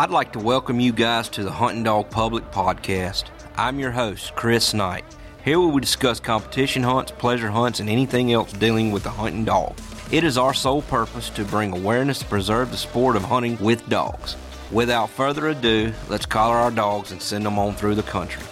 [0.00, 3.24] I'd like to welcome you guys to the Hunting Dog Public Podcast.
[3.56, 5.04] I'm your host, Chris Knight.
[5.44, 9.44] Here we will discuss competition hunts, pleasure hunts, and anything else dealing with the hunting
[9.44, 9.78] dog.
[10.10, 13.86] It is our sole purpose to bring awareness to preserve the sport of hunting with
[13.90, 14.38] dogs.
[14.72, 18.42] Without further ado, let's collar our dogs and send them on through the country.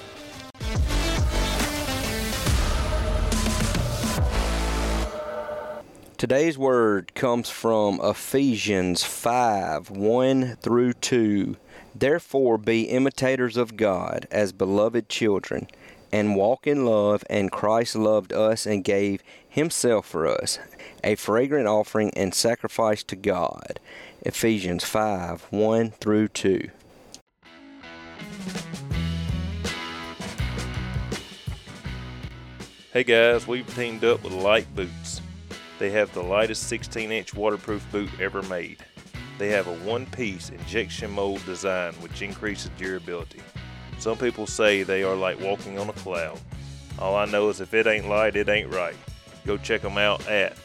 [6.19, 11.57] Today's word comes from Ephesians 5 1 through 2.
[11.95, 15.69] Therefore, be imitators of God as beloved children,
[16.11, 20.59] and walk in love, and Christ loved us and gave himself for us,
[21.05, 23.79] a fragrant offering and sacrifice to God.
[24.23, 26.69] Ephesians 5 1 through 2.
[32.93, 35.21] Hey guys, we've teamed up with Lite Boots.
[35.79, 38.79] They have the lightest 16 inch waterproof boot ever made.
[39.39, 43.41] They have a one piece injection mold design which increases durability.
[43.99, 46.41] Some people say they are like walking on a cloud.
[46.99, 48.97] All I know is if it ain't light, it ain't right.
[49.47, 50.57] Go check them out at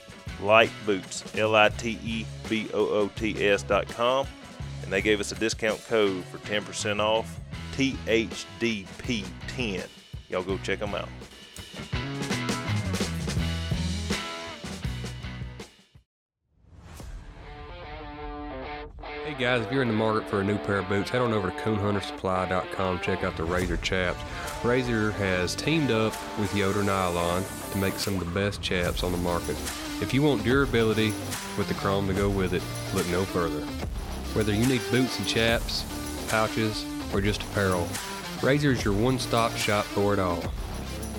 [0.42, 4.26] Lite Boots, L I T E B O O T S dot com,
[4.82, 7.40] and they gave us a discount code for 10% off
[7.74, 9.88] THDP10.
[10.30, 11.10] Y'all go check them out.
[19.26, 21.32] Hey guys, if you're in the market for a new pair of boots, head on
[21.32, 23.00] over to coonhuntersupply.com.
[23.00, 24.20] Check out the Razor chaps.
[24.66, 29.14] Razor has teamed up with Yoder Nylon to make some of the best chaps on
[29.14, 29.56] the market.
[30.02, 31.14] If you want durability
[31.58, 32.62] with the chrome to go with it,
[32.94, 33.62] look no further.
[34.36, 35.86] Whether you need boots and chaps,
[36.28, 37.88] pouches, or just apparel,
[38.42, 40.44] Razor is your one-stop shop for it all.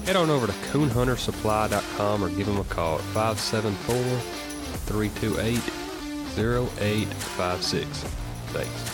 [0.04, 3.96] Head on over to coonhuntersupply.com or give them a call at 574
[4.84, 5.73] 328
[6.36, 7.86] 0856.
[8.48, 8.90] Thanks.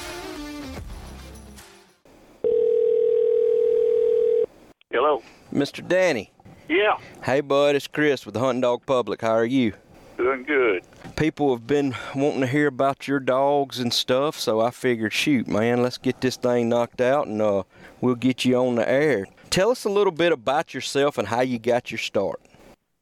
[4.90, 5.22] Hello.
[5.52, 5.86] Mr.
[5.86, 6.32] Danny.
[6.68, 9.20] Yeah, Hey, bud, it's Chris with the Hunting Dog Public.
[9.22, 9.72] How are you?
[10.16, 10.82] doing good.
[11.16, 15.48] People have been wanting to hear about your dogs and stuff, so I figured, shoot,
[15.48, 17.62] man, let's get this thing knocked out and uh,
[18.02, 19.26] we'll get you on the air.
[19.48, 22.40] Tell us a little bit about yourself and how you got your start.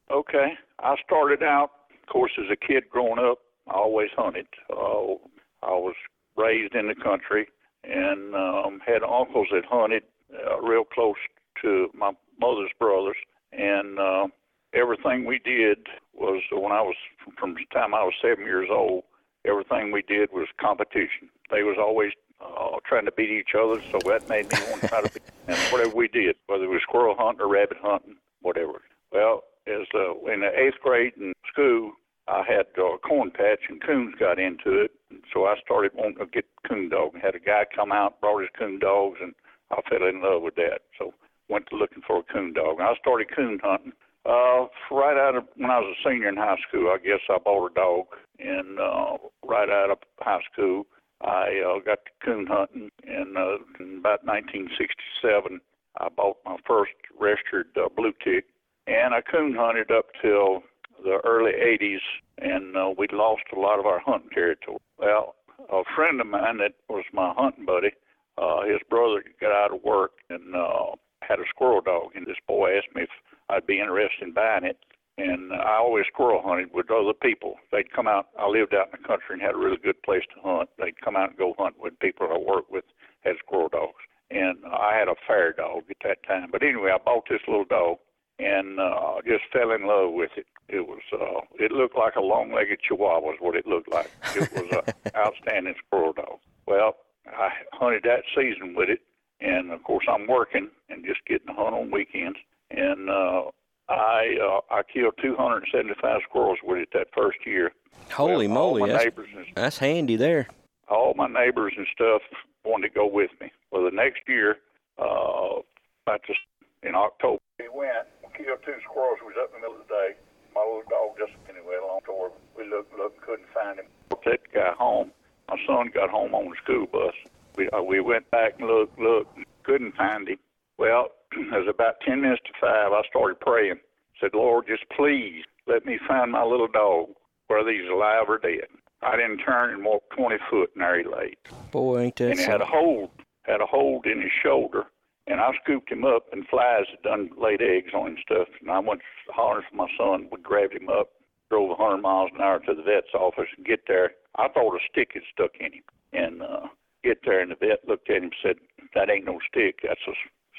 [0.09, 0.53] Okay.
[0.79, 3.39] I started out, of course, as a kid growing up.
[3.69, 4.47] I always hunted.
[4.69, 5.15] Uh,
[5.61, 5.95] I was
[6.35, 7.47] raised in the country
[7.83, 10.03] and um, had uncles that hunted
[10.33, 11.15] uh, real close
[11.61, 13.15] to my mother's brothers,
[13.51, 14.27] and uh,
[14.73, 15.77] everything we did
[16.13, 16.95] was when I was
[17.37, 19.03] from the time I was seven years old.
[19.45, 21.29] Everything we did was competition.
[21.49, 24.87] They was always uh, trying to beat each other, so that made me want to
[24.87, 25.23] try to beat.
[25.47, 28.81] And whatever we did, whether it was squirrel hunting or rabbit hunting, whatever.
[29.11, 31.93] Well, as uh, in the eighth grade in school,
[32.29, 34.91] I had a corn patch, and coons got into it.
[35.33, 37.15] So I started wanting to get coon dog.
[37.19, 39.33] Had a guy come out, brought his coon dogs, and
[39.71, 40.81] I fell in love with that.
[40.97, 41.13] So
[41.49, 42.79] went to looking for a coon dog.
[42.79, 43.93] And I started coon hunting.
[44.25, 47.39] Uh, right out of when I was a senior in high school, I guess I
[47.39, 48.05] bought a dog,
[48.37, 50.85] and uh, right out of high school,
[51.21, 52.91] I uh, got to coon hunting.
[53.07, 55.59] And uh, in about 1967,
[55.99, 58.45] I bought my first registered uh, blue tick,
[58.85, 60.63] and I coon hunted up till
[61.03, 61.99] the early 80s,
[62.39, 64.79] and uh, we lost a lot of our hunting territory.
[64.97, 65.35] Well,
[65.69, 67.91] a friend of mine that was my hunting buddy,
[68.37, 72.39] uh, his brother got out of work and uh, had a squirrel dog, and this
[72.47, 73.09] boy asked me if
[73.49, 74.77] I'd be interested in buying it.
[75.17, 77.55] And I always squirrel hunted with other people.
[77.73, 78.27] They'd come out.
[78.39, 80.69] I lived out in the country and had a really good place to hunt.
[80.77, 82.85] They'd come out and go hunt with people I worked with
[83.25, 83.99] had squirrel dogs.
[84.31, 86.49] And I had a fair dog at that time.
[86.51, 87.97] But anyway, I bought this little dog
[88.37, 90.45] and uh, just fell in love with it.
[90.69, 94.09] It was uh, it looked like a long-legged Chihuahua is what it looked like.
[94.35, 96.39] It was an outstanding squirrel dog.
[96.67, 96.95] Well,
[97.27, 98.99] I hunted that season with it,
[99.41, 102.37] and of course I'm working and just getting to hunt on weekends.
[102.71, 103.43] And uh,
[103.89, 107.71] I uh, I killed 275 squirrels with it that first year.
[108.11, 110.47] Holy Well, moly, my that's, neighbors and that's handy there.
[110.87, 112.21] all my neighbors and stuff
[112.63, 113.51] wanted to go with me.
[113.71, 114.57] Well, the next year,
[114.99, 115.61] uh,
[116.05, 116.37] about this,
[116.83, 119.17] in October, we went, we killed two squirrels.
[119.21, 120.09] We was up in the middle of the day.
[120.55, 122.31] My little dog just anyway along toward.
[122.57, 123.85] We looked, looked, couldn't find him.
[124.09, 125.11] Took that guy home.
[125.49, 127.13] My son got home on the school bus.
[127.55, 130.37] We uh, we went back and looked, looked, couldn't find him.
[130.77, 132.91] Well, it was about ten minutes to five.
[132.91, 133.79] I started praying.
[134.21, 137.07] Said, Lord, just please let me find my little dog,
[137.47, 138.67] whether he's alive or dead.
[139.01, 141.33] I didn't turn and walk 20 foot, and there he lay.
[141.71, 142.79] Boy, ain't that And he had a something.
[142.79, 143.09] hold,
[143.43, 144.87] had a hold in his shoulder.
[145.29, 148.47] And I scooped him up, and flies had done laid eggs on him and stuff.
[148.61, 150.27] And I went hollering for my son.
[150.31, 151.09] We grabbed him up,
[151.51, 154.13] drove 100 miles an hour to the vet's office, and get there.
[154.37, 155.83] I thought a stick had stuck in him.
[156.11, 156.67] And uh,
[157.03, 158.55] get there, and the vet looked at him and said,
[158.95, 159.81] "That ain't no stick.
[159.83, 160.13] That's a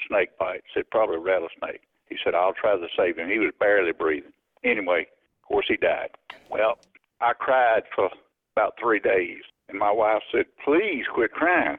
[0.07, 1.81] snake bite." Said probably a rattlesnake.
[2.07, 4.31] He said, "I'll try to save him." He was barely breathing.
[4.63, 5.07] Anyway,
[5.43, 6.11] of course he died.
[6.49, 6.77] Well,
[7.19, 8.09] I cried for
[8.55, 11.77] about three days, and my wife said, "Please quit crying."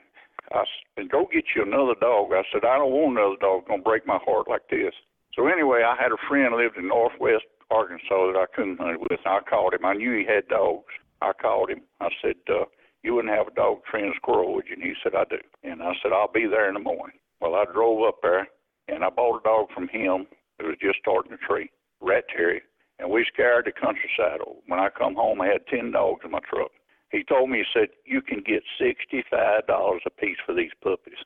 [0.54, 0.64] I
[0.96, 3.60] said, "Go get you another dog." I said, "I don't want another dog.
[3.60, 4.94] It's gonna break my heart like this."
[5.34, 9.26] So anyway, I had a friend lived in Northwest Arkansas that I couldn't hunt with.
[9.26, 9.84] I called him.
[9.84, 10.93] I knew he had dogs.
[11.22, 11.82] I called him.
[12.00, 12.66] I said, uh,
[13.02, 15.82] "You wouldn't have a dog trained squirrel, would you?" And he said, "I do." And
[15.82, 18.49] I said, "I'll be there in the morning." Well, I drove up there,
[18.88, 20.26] and I bought a dog from him.
[20.58, 21.70] It was just starting to tree,
[22.00, 22.62] rat terrier,
[22.99, 24.40] and we scared the countryside.
[24.66, 26.70] When I come home, I had ten dogs in my truck.
[27.12, 31.19] He told me, he said, "You can get sixty-five dollars a piece for these puppies."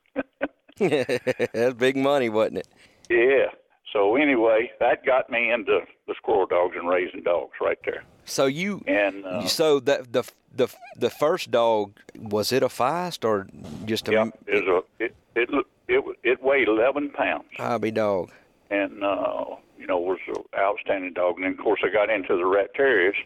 [1.53, 2.69] That's big money, wasn't it?
[3.09, 3.47] Yeah.
[3.93, 8.03] So anyway, that got me into the squirrel dogs and raising dogs right there.
[8.25, 10.25] So you And uh, so that the
[10.55, 10.69] the
[10.99, 13.47] the first dog was it a feist or
[13.87, 15.49] just a yeah, it was a it it
[15.89, 18.33] it it weighed eleven pounds, hobby dog?
[18.71, 19.45] and uh,
[19.79, 21.37] you know was an outstanding dog.
[21.37, 23.17] And then of course I got into the rat terriers,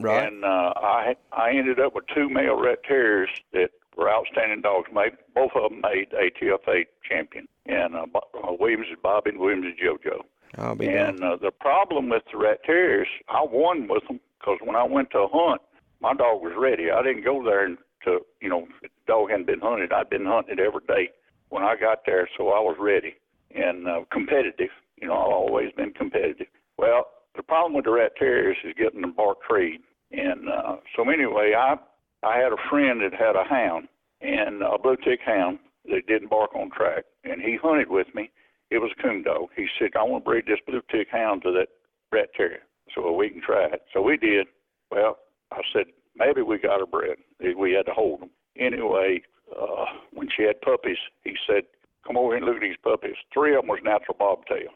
[0.00, 0.26] Right.
[0.26, 4.88] and uh, I I ended up with two male rat terriers that were outstanding dogs.
[4.92, 9.66] Made both of them made ATFA champion, and uh, uh, Williams is Bobby, and Williams
[9.66, 10.22] is JoJo.
[10.56, 10.94] Hobby dog.
[10.94, 14.84] And uh, the problem with the rat terriers, I won with them because when I
[14.84, 15.60] went to hunt,
[16.00, 16.90] my dog was ready.
[16.90, 19.92] I didn't go there and to you know the dog hadn't been hunted.
[19.92, 21.10] I'd been hunting it every day
[21.50, 23.14] when I got there, so I was ready
[23.54, 24.70] and uh, competitive.
[25.00, 26.46] You know, I've always been competitive.
[26.78, 27.06] Well,
[27.36, 29.80] the problem with the rat terriers is getting them bark treed.
[30.12, 31.76] And uh, so anyway, I
[32.22, 33.88] I had a friend that had a hound
[34.20, 38.30] and a blue tick hound that didn't bark on track, and he hunted with me.
[38.70, 39.48] It was a coon dog.
[39.56, 41.68] He said, "I want to breed this blue tick hound to that
[42.12, 42.62] rat terrier,
[42.94, 44.46] so we can try it." So we did.
[44.90, 45.18] Well,
[45.52, 45.86] I said
[46.16, 47.16] maybe we got her bred.
[47.56, 49.22] We had to hold them anyway.
[49.58, 51.64] Uh, when she had puppies, he said,
[52.06, 54.70] "Come over here and look at these puppies." Three of them was natural bobtail,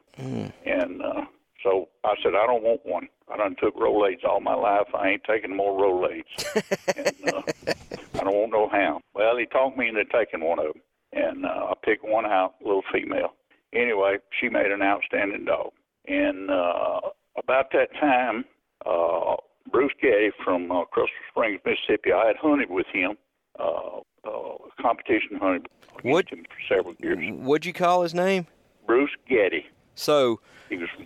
[0.65, 1.25] and uh,
[1.65, 3.09] so I said, "I don't want one.
[3.33, 4.87] I done took Rolaids all my life.
[4.95, 6.25] I ain't taking more Rolaids,
[6.97, 7.43] and uh,
[8.15, 10.83] I don't want no hound." Well, he talked me into taking one of them,
[11.13, 13.33] and uh, I picked one out, a little female.
[13.73, 15.73] Anyway, she made an outstanding dog,
[16.07, 17.01] and uh,
[17.37, 18.45] about that time,
[18.87, 19.35] uh,
[19.73, 23.17] Bruce Getty from uh, Crystal Springs, Mississippi, I had hunted with him.
[23.59, 25.69] Uh, uh, competition hunted
[26.03, 27.19] What- him for several years.
[27.39, 28.47] What'd you call his name?
[28.87, 29.67] Bruce Getty.
[29.95, 30.41] So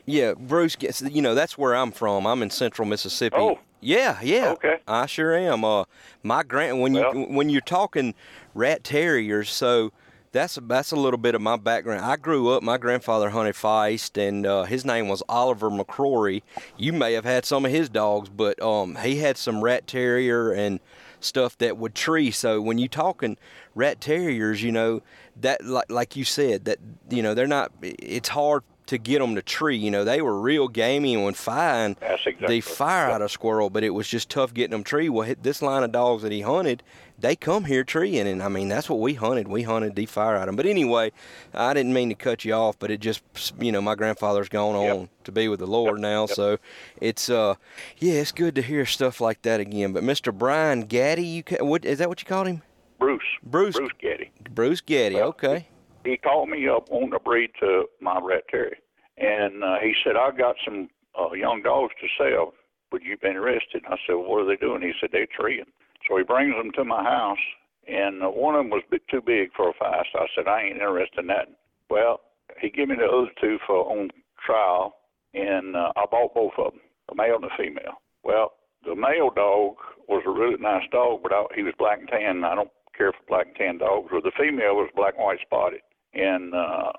[0.07, 1.03] yeah, Bruce gets.
[1.03, 2.27] You know that's where I'm from.
[2.27, 3.37] I'm in Central Mississippi.
[3.39, 3.59] Oh.
[3.81, 4.51] Yeah, yeah.
[4.53, 4.79] Okay.
[4.89, 5.65] I sure am.
[5.65, 5.85] Uh,
[6.25, 8.15] my grand when you Well- when you're talking
[8.55, 9.93] rat terriers, so
[10.33, 12.05] that's that's a little bit of my background.
[12.05, 12.63] I grew up.
[12.63, 16.43] My grandfather hunted feist, and uh, his name was Oliver McCrory.
[16.77, 20.51] You may have had some of his dogs, but um, he had some rat terrier
[20.51, 20.81] and
[21.21, 22.31] stuff that would tree.
[22.33, 23.37] So when you're talking
[23.77, 25.03] rat terriers, you know
[25.41, 26.79] that like like you said that
[27.11, 27.71] you know they're not.
[27.81, 29.77] It's hard to get them to tree.
[29.77, 33.29] You know they were real gamey and when fine That's they exactly- fire out a
[33.29, 35.09] squirrel, but it was just tough getting them tree.
[35.09, 36.83] Well, this line of dogs that he hunted,
[37.19, 39.49] they come here treeing, and I mean that's what we hunted.
[39.49, 40.57] We hunted the fire out of them.
[40.57, 41.13] But anyway,
[41.55, 43.23] I didn't mean to cut you off, but it just
[43.61, 44.97] you know my grandfather's gone Yep.
[44.97, 46.59] on to be with the Lord now, so
[47.01, 47.55] it's uh
[47.99, 49.93] yeah it's good to hear stuff like that again.
[49.93, 50.33] But Mr.
[50.37, 52.63] Brian Gaddy, you ca- what is that what you called him?
[52.99, 53.23] Bruce.
[53.45, 53.77] Bruce.
[53.77, 54.31] Bruce Getty.
[54.55, 55.15] Bruce Gaddy.
[55.17, 55.69] Well, Okay.
[56.09, 58.77] He called me up wanting to breed to my rat terrier,
[59.19, 60.89] and uh, he said I got some
[61.19, 62.55] uh, young dogs to sell.
[62.93, 63.83] Would you be interested?
[63.87, 64.81] I said, well, what are they doing?
[64.81, 65.67] He said they're treeing.
[66.09, 67.45] So he brings them to my house,
[67.87, 70.15] and uh, one of them was a bit too big for a feist.
[70.15, 71.49] I said I ain't interested in that.
[71.91, 72.21] Well,
[72.61, 74.11] he gave me the other two for on
[74.45, 74.95] trial,
[75.35, 78.01] and uh, I bought both of them, the male and the female.
[78.25, 78.53] Well,
[78.87, 79.77] the male dog
[80.09, 82.37] was a really nice dog, but I, he was black and tan.
[82.37, 84.09] And I don't care for black and tan dogs.
[84.13, 85.81] Or the female was black and white spotted,
[86.15, 86.93] and uh,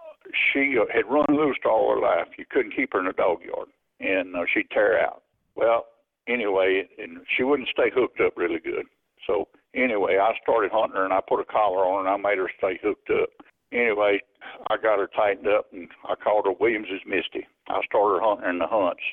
[0.54, 2.28] she had run loose all her life.
[2.38, 5.24] You couldn't keep her in a dog yard, and uh, she'd tear out.
[5.56, 5.86] Well,
[6.28, 8.86] anyway, and she wouldn't stay hooked up really good.
[9.28, 12.30] So anyway, I started hunting her, and I put a collar on her, and I
[12.30, 13.30] made her stay hooked up.
[13.72, 14.22] Anyway,
[14.70, 17.46] I got her tightened up, and I called her Williams's Misty.
[17.68, 19.04] I started hunting in the hunts,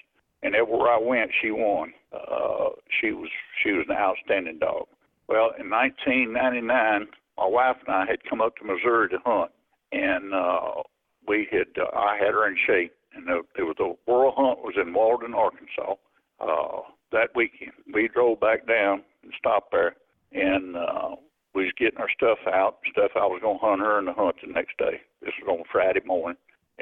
[0.42, 1.92] and everywhere I went, she won.
[2.12, 3.28] Uh, she was
[3.62, 4.86] she was an outstanding dog.
[5.28, 9.50] Well, in 1999, my wife and I had come up to Missouri to hunt,
[9.96, 10.82] and uh,
[11.26, 14.58] we had uh, I had her in shape, and the, it was the World Hunt
[14.60, 15.94] was in Walden, Arkansas.
[16.40, 19.96] Uh, that weekend, we drove back down and stopped there,
[20.32, 21.16] and uh,
[21.54, 22.78] we was getting our stuff out.
[22.92, 25.00] Stuff I was to hunt her in the hunt the next day.
[25.22, 26.36] This was on Friday morning.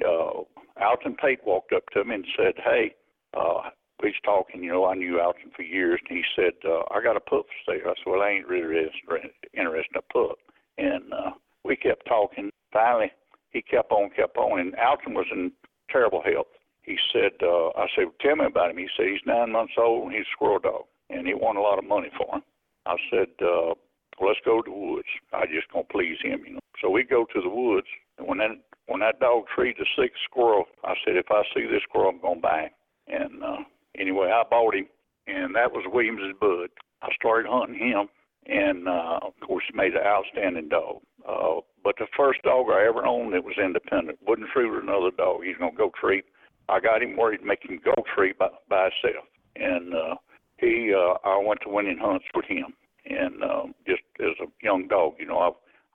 [0.04, 0.42] Uh,
[0.82, 2.94] Alton Tate walked up to me and said, "Hey."
[3.34, 3.70] Uh,
[4.02, 7.02] we was talking, you know, I knew Alton for years, and he said, uh, I
[7.02, 7.86] got a pup for sale.
[7.86, 10.38] I said, well, I ain't really interested interested in a pup.
[10.78, 11.30] and uh,
[11.64, 12.50] we kept talking.
[12.72, 13.12] Finally,
[13.50, 15.52] he kept on, kept on, and Alton was in
[15.90, 16.48] terrible health.
[16.82, 18.78] He said, uh, I said, tell me about him.
[18.78, 21.62] He said he's nine months old and he's a squirrel dog, and he won a
[21.62, 22.42] lot of money for him.
[22.84, 23.72] I said, uh,
[24.20, 25.08] well, let's go to the woods.
[25.32, 26.60] I just gonna please him, you know.
[26.82, 27.86] So we go to the woods,
[28.18, 28.50] and when that
[28.86, 32.20] when that dog treed the sixth squirrel, I said, if I see this squirrel, I'm
[32.20, 32.68] gonna bang.
[33.08, 33.64] And uh,
[33.98, 34.86] anyway, I bought him,
[35.26, 36.68] and that was Williams's bud.
[37.02, 38.08] I started hunting him,
[38.46, 41.00] and uh, of course, he made an outstanding dog.
[41.26, 45.44] Uh, but the first dog I ever owned that was independent wouldn't treat another dog.
[45.44, 46.24] He's gonna go treat.
[46.68, 50.14] I got him where he'd make him go treat by, by himself, and uh,
[50.58, 52.74] he, uh, I went to winning hunts with him,
[53.04, 55.38] and uh, just as a young dog, you know,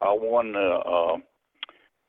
[0.01, 1.18] I, I won the uh,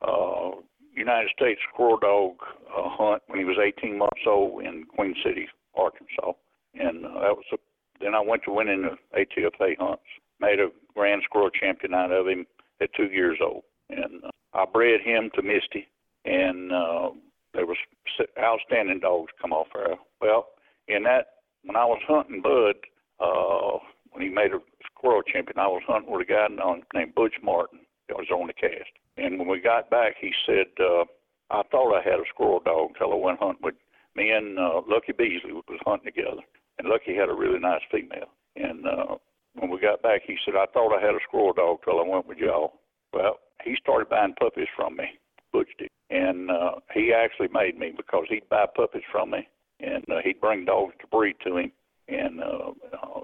[0.07, 0.51] uh,
[0.95, 2.35] United States squirrel dog
[2.69, 6.33] uh, hunt when he was 18 months old in Queen City, Arkansas,
[6.75, 7.57] and uh, that was a.
[8.01, 10.03] Then I went to winning the ATFA hunts,
[10.41, 12.47] made a grand squirrel champion out of him
[12.81, 15.89] at two years old, and uh, I bred him to Misty,
[16.25, 17.11] and uh,
[17.55, 17.77] there was
[18.39, 19.97] outstanding dogs come off there.
[20.21, 20.47] Well,
[20.89, 21.27] in that
[21.65, 22.77] when I was hunting Bud,
[23.21, 23.79] uh,
[24.13, 24.61] when he made a
[24.95, 26.47] squirrel champion, I was hunting with a guy
[26.95, 28.91] named Butch Martin that was on the cast.
[29.17, 31.05] And when we got back, he said, uh,
[31.51, 33.75] I thought I had a squirrel dog until I went hunting with
[34.17, 36.43] me and uh, Lucky Beasley was hunting together.
[36.79, 38.31] And Lucky had a really nice female.
[38.57, 39.17] And uh,
[39.55, 42.09] when we got back, he said, I thought I had a squirrel dog till I
[42.09, 42.75] went with y'all.
[43.13, 45.07] Well, he started buying puppies from me,
[45.53, 45.69] Butch.
[46.11, 49.49] And uh, he actually made me because he'd buy puppies from me
[49.81, 51.73] and uh, he'd bring dogs to breed to him.
[52.09, 52.73] And uh,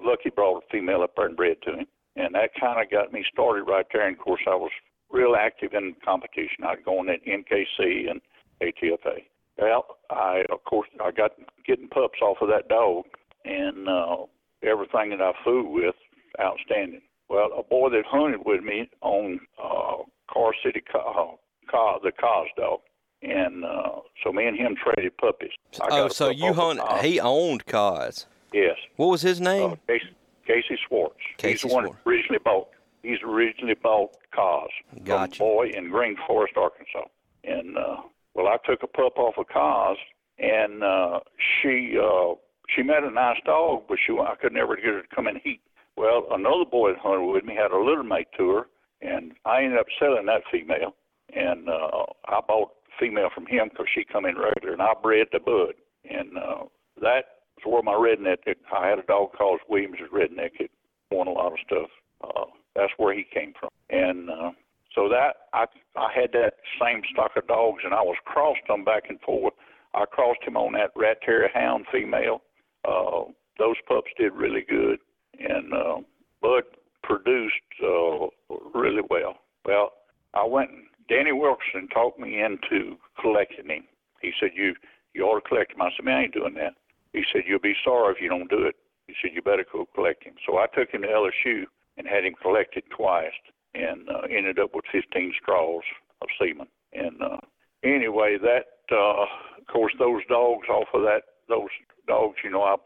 [0.02, 1.86] Lucky brought a female up there and bred to him.
[2.16, 4.06] And that kind of got me started right there.
[4.06, 4.70] And of course, I was
[5.10, 6.64] real active in competition.
[6.64, 8.20] I'd go in at NKC and
[8.62, 9.24] ATFA.
[9.58, 11.32] Well, I of course I got
[11.66, 13.04] getting pups off of that dog,
[13.44, 14.16] and uh,
[14.62, 15.94] everything that I fooled with,
[16.40, 17.02] outstanding.
[17.28, 20.02] Well, a boy that hunted with me on uh,
[20.32, 21.34] Car City, Car,
[21.70, 22.80] Car the Cos dog,
[23.22, 25.50] and uh, so me and him traded puppies.
[25.90, 26.80] oh, so you hunt?
[27.04, 28.26] He owned Cos.
[28.52, 28.76] Yes.
[28.96, 29.72] What was his name?
[29.72, 30.16] Uh, Casey,
[30.46, 31.16] Casey Swartz.
[31.36, 32.00] Casey He's the one Swartz.
[32.06, 32.68] originally bought.
[33.02, 34.68] He's originally bought Cos
[35.04, 35.36] Gotcha.
[35.36, 37.06] from a boy in Green Forest, Arkansas.
[37.44, 37.96] And uh,
[38.34, 39.96] well, I took a pup off of Cos,
[40.38, 41.20] and uh,
[41.62, 42.34] she uh,
[42.74, 45.40] she met a nice dog, but she I could never get her to come in
[45.42, 45.60] heat.
[45.96, 48.66] Well, another boy that hunted with me had a litter mate her,
[49.00, 50.94] and I ended up selling that female,
[51.34, 55.28] and uh, I bought female from him because she come in regular, and I bred
[55.32, 55.74] the bud,
[56.08, 56.64] and uh,
[57.00, 57.24] that
[57.56, 58.38] was where my redneck.
[58.72, 60.60] I had a dog called Williams' redneck.
[60.60, 60.70] It
[61.10, 61.90] won a lot of stuff.
[62.22, 64.50] Uh, that's where he came from, and uh,
[64.94, 65.64] so that I
[65.96, 69.54] I had that same stock of dogs, and I was crossed them back and forth.
[69.94, 72.42] I crossed him on that rat terrier hound female.
[72.86, 73.24] Uh,
[73.58, 74.98] those pups did really good,
[75.40, 76.00] and uh,
[76.42, 76.64] Bud
[77.02, 78.26] produced uh,
[78.74, 79.36] really well.
[79.64, 79.92] Well,
[80.34, 80.70] I went.
[81.08, 83.84] Danny Wilkerson talked me into collecting him.
[84.20, 84.74] He said, "You
[85.14, 86.74] you ought to collect him." I said, "Man, I ain't doing that."
[87.12, 88.76] He said, "You'll be sorry if you don't do it."
[89.06, 91.64] He said, "You better go collect him." So I took him to LSU
[91.96, 93.32] and had him collected twice,
[93.74, 95.82] and uh, ended up with 15 straws
[96.22, 96.66] of semen.
[96.92, 97.40] And uh,
[97.82, 101.70] anyway, that uh, of course those dogs off of that those
[102.06, 102.76] dogs, you know, I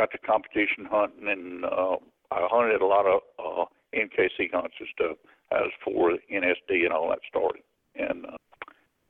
[0.00, 1.96] got the competition hunting, and uh,
[2.30, 3.64] I hunted a lot of uh,
[3.94, 5.16] NKC hunts and stuff.
[5.50, 7.62] That was for NSD and all that started.
[7.96, 8.36] And uh,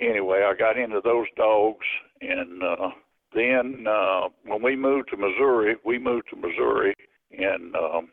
[0.01, 1.87] anyway, I got into those dogs,
[2.21, 2.91] and uh,
[3.33, 6.97] then uh, when we moved to Missouri, we moved to Missouri
[7.31, 8.09] in um,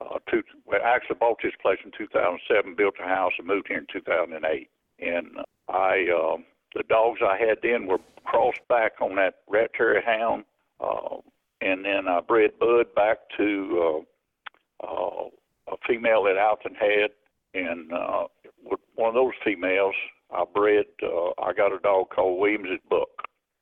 [0.00, 3.66] uh, two, well, I actually bought this place in 2007, built a house, and moved
[3.66, 4.70] here in 2008.
[5.00, 5.26] And
[5.68, 10.44] I, um, the dogs I had then were crossed back on that rat terrier hound,
[10.44, 10.54] uh,
[11.66, 14.04] and then I bred Bud back to
[14.82, 15.28] uh, uh,
[15.68, 17.10] a female that Alton had,
[17.54, 18.24] and uh,
[18.64, 19.94] with one of those females,
[20.30, 20.86] I bred.
[21.02, 23.08] Uh, I got a dog called Williams at Buck,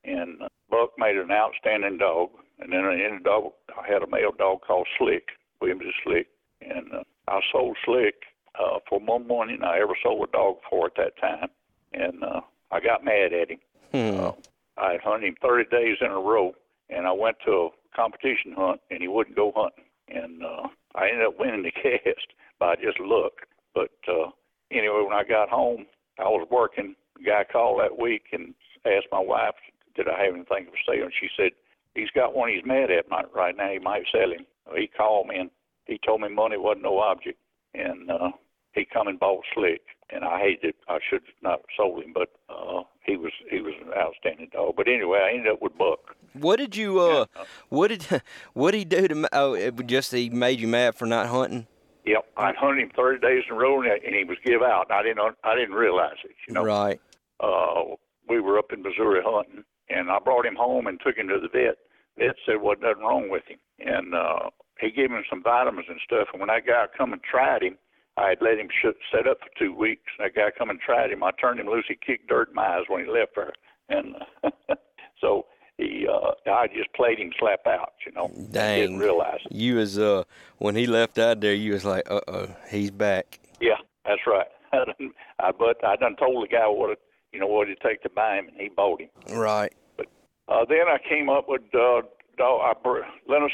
[0.05, 2.31] and Buck made an outstanding dog.
[2.61, 5.29] And then in the dog, I had a male dog called Slick.
[5.61, 6.29] Williams Slick,
[6.61, 8.15] and uh, I sold Slick
[8.59, 11.49] uh, for more money than I ever sold a dog for at that time.
[11.93, 13.59] And uh, I got mad at him.
[13.93, 14.21] Hmm.
[14.21, 14.33] Uh,
[14.77, 16.55] I had hunted him 30 days in a row,
[16.91, 19.85] and I went to a competition hunt, and he wouldn't go hunting.
[20.09, 23.33] And uh, I ended up winning the cast by just luck.
[23.75, 24.31] But uh,
[24.71, 25.87] anyway, when I got home,
[26.19, 26.95] I was working.
[27.17, 28.55] The guy called that week and
[28.87, 29.55] asked my wife,
[29.97, 31.05] did I have anything for sale?
[31.05, 31.53] And she said,
[31.95, 33.71] he's got one he's mad at right now.
[33.71, 34.47] He might sell him.
[34.77, 35.51] He called me and
[35.87, 37.39] he told me money wasn't no object.
[37.75, 38.31] And uh,
[38.75, 40.77] he come and bought Slick, and I hated it.
[40.89, 44.75] I should not have sold him, but uh, he was he was an outstanding dog.
[44.77, 46.17] But anyway, I ended up with Buck.
[46.35, 47.26] What did you uh?
[47.69, 48.07] What did
[48.53, 49.29] what did he do to?
[49.33, 51.67] Oh, it just he made you mad for not hunting.
[52.05, 54.91] Yep, I hunted him 30 days in a row, and he was give out.
[54.91, 56.33] I didn't, I didn't realize it.
[56.47, 57.00] You know, Right.
[57.41, 57.97] uh,
[58.29, 61.41] we were up in Missouri hunting, and I brought him home and took him to
[61.41, 61.79] the vet.
[62.19, 64.50] Vet said wasn't nothing wrong with him, and uh,
[64.81, 66.29] he gave him some vitamins and stuff.
[66.33, 67.79] And when that guy come and tried him,
[68.19, 70.12] I had let him sh- set up for two weeks.
[70.19, 71.25] That guy come and tried him.
[71.25, 71.87] I turned him loose.
[71.88, 73.53] He kicked dirt in my eyes when he left there,
[73.88, 74.14] and
[75.23, 75.47] so
[75.78, 77.93] he, uh, I just played him slap out.
[78.07, 78.81] You know, Dang.
[78.81, 79.52] didn't realize it.
[79.52, 80.25] You was uh
[80.59, 83.40] when he left out there, you was like, uh oh, he's back.
[83.61, 84.47] Yeah, that's right.
[84.73, 86.99] I, done, I but I done told the guy what it,
[87.33, 89.09] you know what it'd take to buy him, and he bought him.
[89.31, 89.73] Right.
[89.97, 90.07] But
[90.49, 92.02] Uh, then I came up with uh,
[92.37, 92.61] dog.
[92.62, 92.73] I,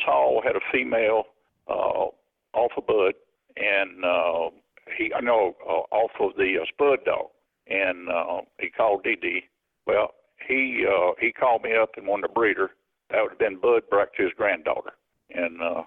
[0.04, 1.24] Hall had a female
[1.68, 2.06] uh,
[2.54, 3.14] off of Bud,
[3.56, 4.50] and uh,
[4.96, 7.26] he I know uh, off of the uh, Spud dog,
[7.68, 9.42] and uh, he called DD.
[9.86, 10.14] Well,
[10.46, 12.70] he uh, he called me up and wanted to breed her.
[13.10, 14.92] That would have been Bud back granddaughter,
[15.34, 15.82] and uh,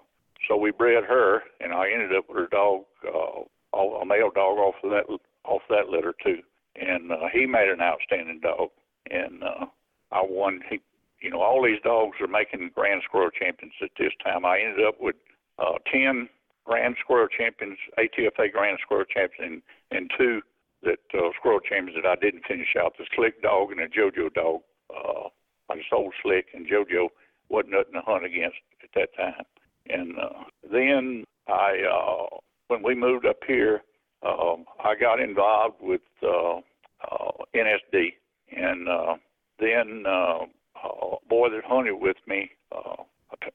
[0.48, 4.58] so we bred her, and I ended up with her dog, uh, a male dog
[4.58, 5.06] off of that
[5.44, 6.40] off that litter too,
[6.76, 8.70] and uh, he made an outstanding dog,
[9.10, 9.66] and uh,
[10.12, 10.60] I won.
[10.68, 10.80] He,
[11.20, 14.44] you know, all these dogs are making Grand Squirrel champions at this time.
[14.44, 15.16] I ended up with
[15.58, 16.28] uh, ten
[16.64, 20.42] Grand Squirrel champions, ATFA Grand Squirrel champions, and, and two
[20.84, 22.94] that uh, squirrel champions that I didn't finish out.
[22.98, 24.60] The Slick dog and the JoJo dog.
[24.94, 25.28] Uh,
[25.70, 27.08] I sold Slick and JoJo
[27.48, 29.44] wasn't nothing to hunt against at that time.
[29.88, 32.36] And uh, then I, uh,
[32.68, 33.82] when we moved up here,
[34.26, 38.14] um, I got involved with uh, uh, NSD,
[38.56, 39.14] and uh,
[39.58, 40.46] then uh,
[40.82, 43.02] a boy that hunted with me, uh,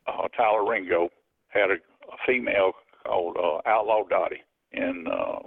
[0.08, 1.10] uh, Tyler Ringo,
[1.48, 4.44] had a, a female called uh, Outlaw Dottie,
[4.74, 5.40] and uh,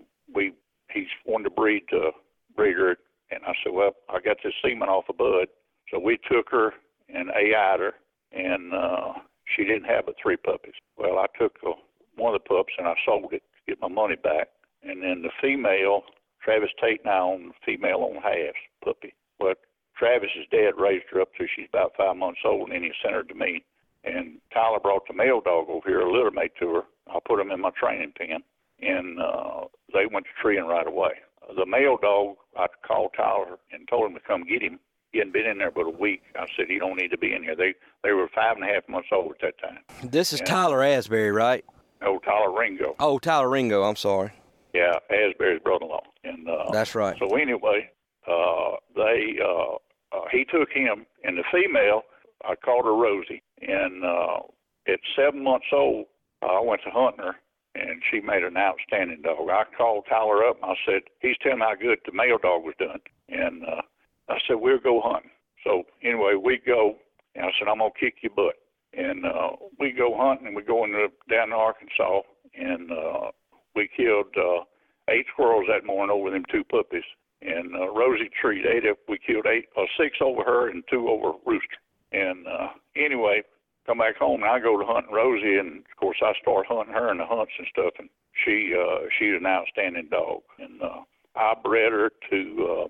[1.33, 2.11] wanted to breed to
[2.55, 2.97] breed her,
[3.31, 5.49] and I said, well, I got this semen off a bud,
[5.91, 6.75] so we took her
[7.09, 7.95] and AI'd her,
[8.33, 9.13] and uh,
[9.57, 10.75] she didn't have but three puppies.
[10.97, 11.73] Well, I took uh,
[12.17, 14.49] one of the pups and I sold it to get my money back,
[14.83, 16.03] and then the female,
[16.43, 19.15] Travis Tate and I own the female on halves puppy.
[19.39, 19.59] But
[19.97, 23.15] Travis's dad raised her up till she's about five months old, and then he sent
[23.15, 23.65] her to me.
[24.05, 26.83] And Tyler brought the male dog over here, a litter mate to her.
[27.09, 28.43] I put him in my training pen,
[28.83, 29.65] and uh,
[29.95, 31.13] they went to treeing right away.
[31.57, 34.79] The male dog, I called Tyler and told him to come get him.
[35.13, 36.23] He hadn't been in there but a week.
[36.37, 37.55] I said he don't need to be in here.
[37.57, 40.11] They they were five and a half months old at that time.
[40.11, 40.47] This is Yeah.
[40.47, 41.65] Tyler Asbury, right?
[42.01, 42.97] Oh, Tyler Ringo.
[42.99, 43.83] Oh, Tyler Ringo.
[43.83, 44.33] I'm sorry.
[44.73, 46.03] Yeah, Asbury's brother-in-law.
[46.25, 47.17] And uh, That's right.
[47.19, 47.91] So anyway,
[48.27, 49.75] uh, they uh,
[50.17, 52.03] uh, he took him, and the female,
[52.45, 54.39] I called her Rosie, and uh,
[54.89, 56.07] at seven months old,
[56.43, 57.37] I went to hunting her,
[57.75, 59.49] and she made an outstanding dog.
[59.49, 62.75] I called Tyler up, and I said, he's telling how good the male dog was
[62.79, 63.83] doing, and uh,
[64.29, 65.31] I said we'll go hunting.
[65.65, 66.97] So anyway, we go,
[67.35, 68.57] and I said I'm gonna kick your butt,
[68.93, 72.23] and uh, we go hunting, and we go into down to Arkansas,
[72.55, 73.31] and uh,
[73.75, 74.65] we killed uh,
[75.09, 77.05] eight squirrels that morning over them two puppies.
[77.41, 78.85] And uh, Rosie treed eight.
[79.09, 81.81] We killed eight, uh, six over her and two over Rooster.
[82.13, 83.43] And uh, anyway,
[83.87, 86.95] come back home and I go to hunting Rosie, and of course I start hunting
[86.95, 87.93] her in the hunts and stuff.
[87.99, 88.09] And
[88.45, 90.43] she uh, she's an outstanding dog.
[90.59, 91.03] And uh,
[91.37, 92.89] I bred her to.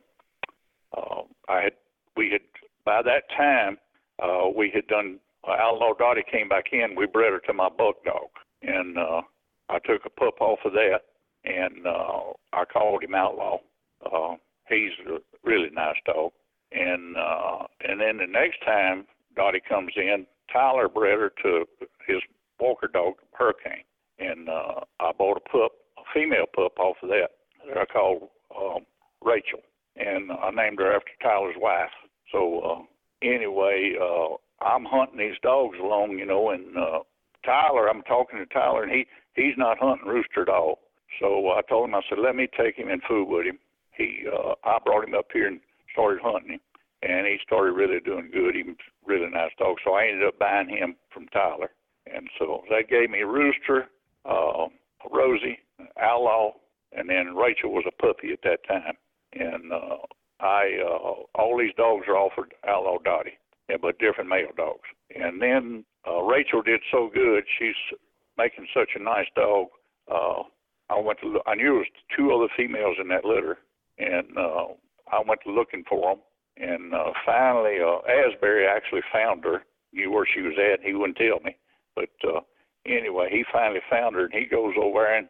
[0.95, 1.73] Uh, uh, I had
[2.17, 2.43] we had
[2.85, 3.79] by that time
[4.23, 5.19] uh, we had done.
[5.47, 6.95] Uh, Outlaw Dottie came back in.
[6.97, 8.29] We bred her to my buck dog,
[8.63, 9.23] and uh,
[9.69, 11.01] I took a pup off of that,
[11.45, 13.59] and uh, I called him Outlaw.
[14.05, 14.37] Uh,
[14.69, 16.31] he's a really nice dog,
[16.71, 21.65] and uh, and then the next time Dottie comes in, Tyler bred her to
[22.07, 22.19] his
[22.61, 23.85] Walker dog Hurricane,
[24.19, 27.31] and uh, I bought a pup, a female pup off of that
[27.67, 28.85] that I called um,
[29.25, 29.61] Rachel,
[29.97, 31.91] and I named her after Tyler's wife.
[32.31, 37.01] So uh, anyway, uh, I'm hunting these dogs along, you know, and uh,
[37.45, 40.79] Tyler, I'm talking to Tyler, and he he's not hunting rooster at all.
[41.21, 43.59] So I told him, I said, let me take him and food with him.
[43.97, 45.61] He, uh, I brought him up here and
[45.93, 46.61] started hunting him,
[47.03, 48.55] and he started really doing good.
[48.55, 49.77] He was really nice dog.
[49.85, 51.71] So I ended up buying him from Tyler,
[52.13, 53.89] and so that gave me Rooster,
[54.25, 54.67] uh,
[55.11, 55.59] Rosie,
[56.01, 56.53] Outlaw,
[56.93, 58.95] and then Rachel was a puppy at that time.
[59.33, 59.97] And uh,
[60.41, 63.39] I, uh, all these dogs are offered Outlaw Dottie,
[63.69, 64.89] yeah, but different male dogs.
[65.15, 67.99] And then uh, Rachel did so good; she's
[68.39, 69.69] making such a nice dog.
[70.11, 70.43] Uh,
[70.91, 71.87] I went to I knew there was
[72.17, 73.59] two other females in that litter,
[73.99, 74.67] and uh,
[75.11, 76.23] I went to looking for them.
[76.57, 79.65] And uh, finally, uh, Asbury actually found her.
[79.93, 80.85] Knew where she was at.
[80.85, 81.55] He wouldn't tell me,
[81.95, 82.41] but uh,
[82.87, 85.29] anyway, he finally found her, and he goes over and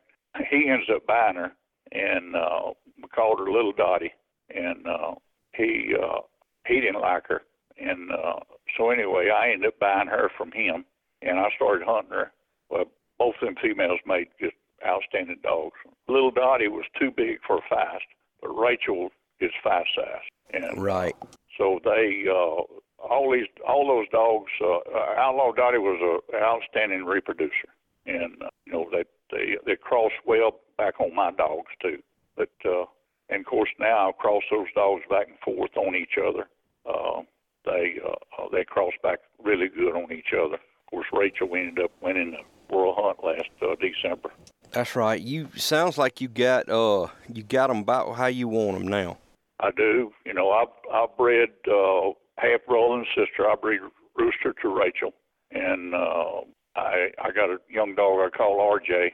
[0.50, 1.52] he ends up buying her,
[1.90, 4.12] and uh, we called her Little Dottie,
[4.54, 5.14] and uh,
[5.54, 6.20] he uh,
[6.66, 7.42] he didn't like her,
[7.78, 8.38] and uh,
[8.76, 10.85] so anyway, I ended up buying her from him,
[11.20, 12.32] and I started hunting her.
[12.70, 12.85] Well,
[13.18, 14.54] both them females made just
[14.87, 15.76] outstanding dogs.
[16.08, 18.08] Little Dottie was too big for feist,
[18.40, 20.24] but Rachel is feist size.
[20.52, 21.14] And Right.
[21.58, 22.62] so they uh,
[23.02, 24.50] all these all those dogs.
[24.60, 24.78] Uh,
[25.18, 27.68] Outlaw Dottie was a, an outstanding reproducer,
[28.06, 32.02] and uh, you know they they they cross well back on my dogs too.
[32.36, 32.84] But uh,
[33.28, 36.48] and of course now I cross those dogs back and forth on each other.
[36.88, 37.22] Uh,
[37.64, 40.54] they uh, they cross back really good on each other.
[40.56, 44.30] Of course, Rachel we ended up winning the World Hunt last uh, December.
[44.70, 45.20] That's right.
[45.20, 49.18] You sounds like you got uh you got them about how you want them now.
[49.62, 50.12] I do.
[50.27, 53.48] You know, I I bred uh, half and sister.
[53.48, 53.81] I breed
[54.16, 55.14] rooster to Rachel,
[55.53, 56.40] and uh,
[56.77, 59.11] I I got a young dog I call RJ.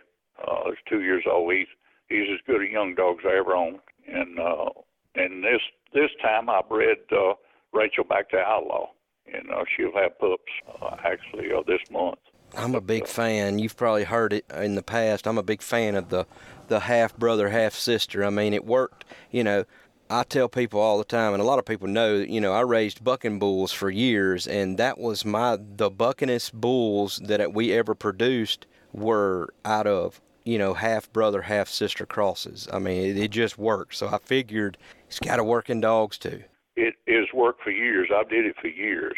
[0.46, 1.52] Uh, he's two years old.
[1.52, 1.66] He's
[2.08, 3.80] he's as good a young dog as I ever owned.
[4.10, 4.70] And uh,
[5.14, 5.60] and this
[5.92, 7.34] this time I bred uh,
[7.72, 8.88] Rachel back to Outlaw,
[9.32, 10.42] and uh, she'll have pups
[10.80, 12.18] uh, actually uh, this month.
[12.56, 13.58] I'm a big fan.
[13.58, 15.26] You've probably heard it in the past.
[15.26, 16.26] I'm a big fan of the
[16.68, 18.24] the half brother, half sister.
[18.24, 19.04] I mean, it worked.
[19.30, 19.64] You know,
[20.10, 22.16] I tell people all the time, and a lot of people know.
[22.16, 27.20] You know, I raised bucking bulls for years, and that was my the buckingest bulls
[27.24, 32.68] that we ever produced were out of you know half brother, half sister crosses.
[32.72, 33.96] I mean, it, it just worked.
[33.96, 36.42] So I figured it's got to work in dogs too.
[36.76, 38.08] it has worked for years.
[38.14, 39.16] I've did it for years.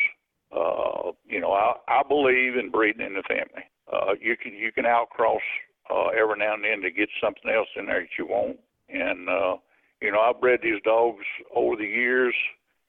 [0.50, 3.64] Uh, you know, I I believe in breeding in the family.
[3.92, 5.38] Uh, you can you can outcross
[5.88, 8.58] uh, every now and then to get something else in there that you want.
[8.88, 9.56] And uh,
[10.00, 12.34] you know, I've bred these dogs over the years.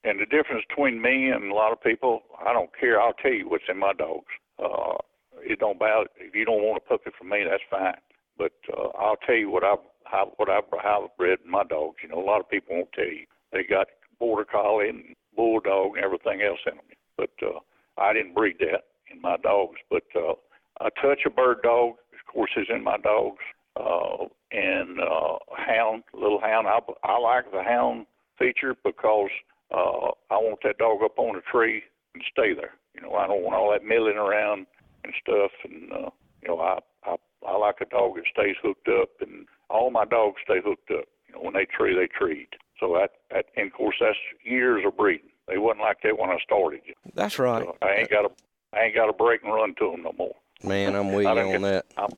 [0.03, 2.99] And the difference between me and a lot of people, I don't care.
[2.99, 4.31] I'll tell you what's in my dogs.
[4.57, 4.97] Uh,
[5.41, 8.01] it don't matter if you don't want a puppy from me, that's fine.
[8.37, 11.97] But uh, I'll tell you what I've how what I've how I've bred my dogs.
[12.03, 13.25] You know, a lot of people won't tell you.
[13.51, 13.87] They got
[14.19, 16.85] border collie and bulldog and everything else in them.
[17.17, 17.59] But uh,
[17.97, 19.77] I didn't breed that in my dogs.
[19.89, 20.33] But uh,
[20.81, 23.43] a touch of bird dog, of course, is in my dogs.
[23.75, 26.67] Uh, and uh, hound, little hound.
[26.67, 28.05] I, I like the hound
[28.37, 29.29] feature because
[29.71, 31.83] uh, I want that dog up on a tree
[32.13, 32.73] and stay there.
[32.95, 34.65] You know, I don't want all that milling around
[35.03, 35.51] and stuff.
[35.63, 36.09] And uh,
[36.41, 37.15] you know, I, I
[37.47, 41.05] I like a dog that stays hooked up, and all my dogs stay hooked up.
[41.27, 42.49] You know, when they tree, they treat.
[42.79, 45.29] So that, that and of course that's years of breeding.
[45.47, 46.81] They wasn't like that when I started.
[47.13, 48.29] That's right, So I ain't got to
[48.73, 50.35] I ain't got to break and run to them no more.
[50.63, 50.95] man.
[50.95, 51.85] I'm with you on get- that.
[51.97, 52.09] I'm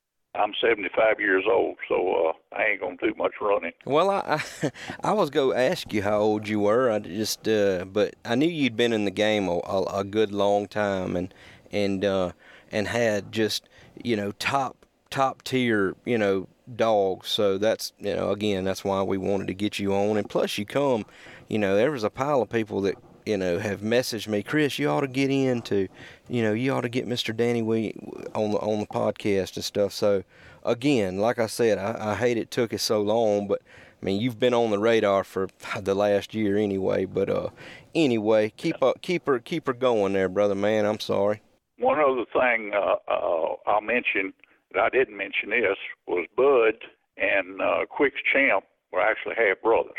[0.60, 3.72] 75 years old, so uh, I ain't gonna do much running.
[3.84, 4.70] Well, I, I
[5.10, 6.90] I was to ask you how old you were.
[6.90, 10.32] I just uh, but I knew you'd been in the game a, a, a good
[10.32, 11.32] long time and
[11.70, 12.32] and uh,
[12.72, 13.68] and had just
[14.02, 17.28] you know top top tier you know dogs.
[17.28, 20.16] So that's you know again that's why we wanted to get you on.
[20.16, 21.06] And plus you come,
[21.48, 24.78] you know there was a pile of people that you know have messaged me, Chris.
[24.78, 25.88] You ought to get into,
[26.28, 27.36] you know you ought to get Mr.
[27.36, 27.94] Danny we
[28.34, 29.92] on the on the podcast and stuff.
[29.92, 30.24] So
[30.64, 33.62] again, like I said, I, I hate it took us so long, but
[34.04, 35.48] I mean, you've been on the radar for
[35.80, 37.06] the last year anyway.
[37.06, 37.48] But uh,
[37.94, 40.84] anyway, keep up, keep her, keep her going there, brother man.
[40.84, 41.40] I'm sorry.
[41.78, 44.34] One other thing uh, uh, I'll mention
[44.74, 46.84] that I didn't mention this was Bud
[47.16, 49.92] and uh, Quick's Champ were actually half brothers.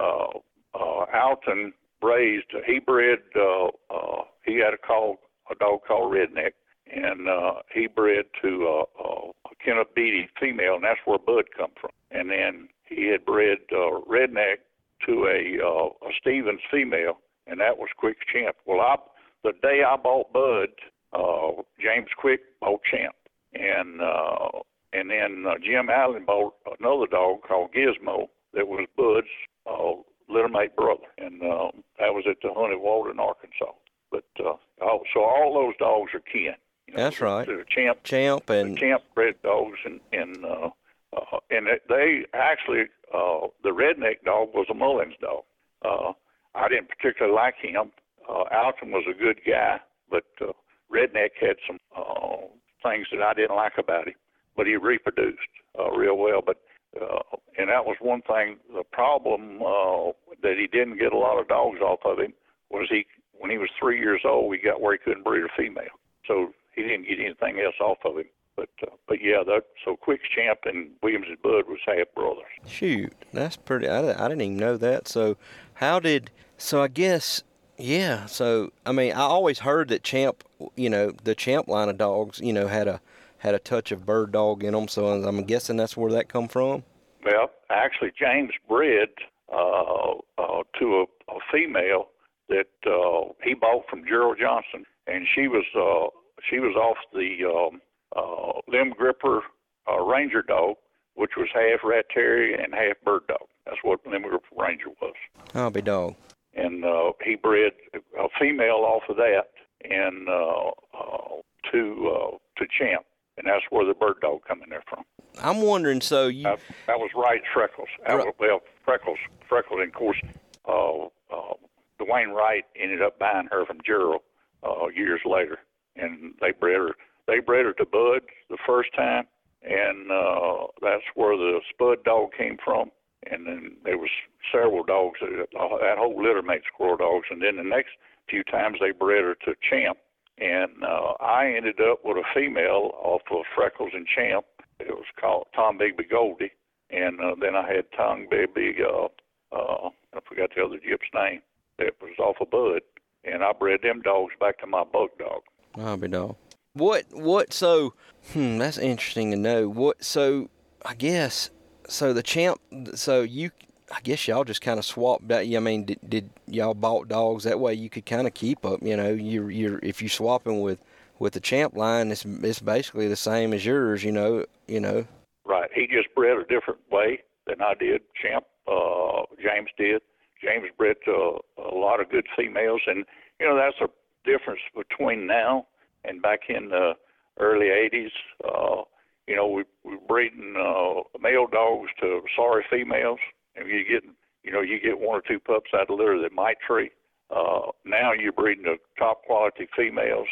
[0.00, 0.38] Uh,
[0.74, 1.72] uh, Alton
[2.04, 5.16] raised, he bred, uh, uh, he had a call,
[5.50, 6.52] a dog called Redneck,
[6.94, 11.44] and uh, he bred to uh, uh, a Kenneth Beatty female, and that's where Bud
[11.56, 11.90] come from.
[12.10, 14.58] And then he had bred uh, Redneck
[15.06, 18.56] to a, uh, a Stevens female, and that was Quick's Champ.
[18.66, 18.96] Well, I
[19.42, 20.70] the day I bought Bud,
[21.12, 23.14] uh, James Quick bought Champ,
[23.52, 24.60] and uh,
[24.92, 29.26] and then uh, Jim Allen bought another dog called Gizmo that was Bud's
[29.66, 33.72] uh, little mate brother, and uh, that was at the Honey Walden, Arkansas.
[34.10, 36.54] But uh, oh, so all those dogs are kin.
[36.86, 37.46] You know, That's right.
[37.46, 40.70] The Champ, Champ and Champ bred dogs, and and uh,
[41.16, 45.44] uh, and they actually uh, the redneck dog was a Mullins dog.
[45.84, 46.12] Uh,
[46.54, 47.90] I didn't particularly like him.
[48.28, 50.52] Uh, Alton was a good guy, but uh,
[50.92, 52.46] Redneck had some uh,
[52.82, 54.14] things that I didn't like about him.
[54.56, 55.38] But he reproduced
[55.78, 56.40] uh, real well.
[56.44, 56.58] But
[57.00, 58.56] uh, and that was one thing.
[58.72, 62.32] The problem uh, that he didn't get a lot of dogs off of him
[62.70, 63.06] was he
[63.38, 65.84] when he was three years old, we got where he couldn't breed a female,
[66.26, 68.26] so he didn't get anything else off of him.
[68.56, 72.44] But uh, but yeah, that so Quick's Champ and Williams and Bud was half brothers.
[72.66, 73.88] shoot, that's pretty.
[73.88, 75.08] I, I didn't even know that.
[75.08, 75.36] So
[75.74, 76.30] how did?
[76.56, 77.42] So I guess
[77.76, 78.26] yeah.
[78.26, 80.44] So I mean, I always heard that Champ,
[80.76, 83.00] you know, the Champ line of dogs, you know, had a
[83.44, 84.88] had a touch of bird dog in them.
[84.88, 86.82] So I'm guessing that's where that come from.
[87.24, 89.10] Well, actually, James bred
[89.52, 92.08] uh, uh, to a, a female
[92.48, 96.08] that uh, he bought from Gerald Johnson, and she was uh,
[96.48, 97.80] she was off the um,
[98.16, 99.42] uh, limb gripper
[99.90, 100.76] uh, Ranger dog,
[101.14, 103.46] which was half rat terrier and half bird dog.
[103.66, 105.14] That's what Lemon Ranger was.
[105.54, 106.14] I'll be dog.
[106.54, 109.48] And uh, he bred a female off of that
[109.84, 111.40] and uh, uh,
[111.72, 113.04] to uh, to Champ,
[113.36, 115.04] and that's where the bird dog come in there from.
[115.42, 116.00] I'm wondering.
[116.00, 117.88] So you that, that was Wright Freckles.
[118.06, 118.26] That Right.
[118.26, 119.18] was, well, Freckles,
[119.48, 120.20] Freckles, and of course,
[120.68, 121.54] uh, uh,
[122.00, 124.22] Dwayne Wright ended up buying her from Gerald
[124.62, 125.58] uh, years later,
[125.96, 126.90] and they bred her.
[127.26, 128.20] They bred her to Bud
[128.50, 129.24] the first time,
[129.62, 132.90] and uh, that's where the Spud dog came from.
[133.30, 134.10] And then there was
[134.52, 135.18] several dogs.
[135.22, 137.26] That, uh, that whole litter made squirrel dogs.
[137.30, 137.92] And then the next
[138.28, 139.96] few times they bred her to Champ,
[140.38, 144.44] and uh, I ended up with a female off of Freckles and Champ.
[144.80, 146.52] It was called Tombigbee Goldie,
[146.90, 148.80] and uh, then I had Tombigbee.
[148.82, 149.08] Uh,
[149.54, 151.40] uh, I forgot the other gyp's name.
[151.78, 152.82] That was off of Bud,
[153.24, 156.00] and I bred them dogs back to my buck dog.
[156.00, 156.36] Be dog.
[156.74, 157.94] What what so
[158.32, 159.68] hmm, that's interesting to know.
[159.68, 160.50] What so
[160.84, 161.50] I guess
[161.88, 162.60] so the champ
[162.94, 163.50] so you
[163.90, 165.46] I guess y'all just kind of swapped that.
[165.46, 167.74] I mean, did, did y'all bought dogs that way?
[167.74, 168.82] You could kind of keep up.
[168.82, 170.78] You know, you're you're if you swapping with
[171.18, 174.02] with the champ line, it's it's basically the same as yours.
[174.02, 175.06] You know, you know.
[175.44, 175.70] Right.
[175.74, 178.00] He just bred a different way than I did.
[178.20, 180.00] Champ, uh, James did.
[180.42, 183.04] James bred uh, a lot of good females, and
[183.40, 183.88] you know that's a
[184.28, 185.66] difference between now
[186.04, 186.94] and back in the
[187.38, 188.10] early '80s.
[188.44, 188.82] Uh,
[189.26, 193.20] you know, we we breeding uh, male dogs to sorry females,
[193.56, 194.04] and you get
[194.42, 196.90] you know you get one or two pups out of litter that might tree.
[197.30, 200.28] Uh, now you're breeding to top quality females.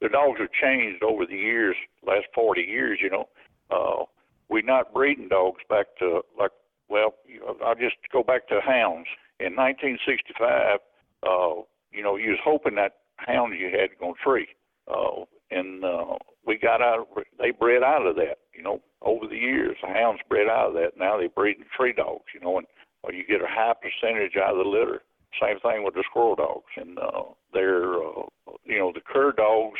[0.00, 1.74] The dogs have changed over the years,
[2.06, 2.98] last 40 years.
[3.02, 3.28] You know,
[3.70, 4.04] uh,
[4.48, 6.52] we're not breeding dogs back to like
[6.88, 9.08] well, you know, I'll just go back to hounds.
[9.38, 10.78] In 1965,
[11.22, 11.62] uh,
[11.92, 14.48] you know, you was hoping that hound you had going to tree,
[14.88, 17.08] uh, and uh, we got out.
[17.38, 18.38] They bred out of that.
[18.54, 20.92] You know, over the years, the hounds bred out of that.
[20.96, 22.24] Now they breeding tree dogs.
[22.34, 22.66] You know, and
[23.04, 25.02] uh, you get a high percentage out of the litter.
[25.40, 28.22] Same thing with the squirrel dogs, and uh, they're, uh,
[28.64, 29.78] you know, the cur dogs.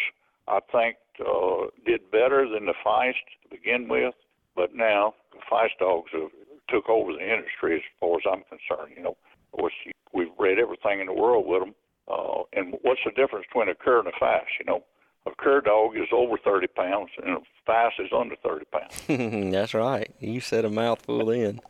[0.48, 4.14] I think uh, did better than the feist to begin with,
[4.54, 6.30] but now the feist dogs have
[6.68, 8.92] took over the industry as far as I'm concerned.
[8.96, 9.16] You know,
[9.52, 9.72] of course,
[10.12, 11.74] we've bred everything in the world with them.
[12.06, 14.54] Uh, and what's the difference between a cur and a feist?
[14.60, 14.84] You know,
[15.26, 19.52] a cur dog is over 30 pounds, and a feist is under 30 pounds.
[19.52, 20.10] That's right.
[20.20, 21.60] You said a mouthful in.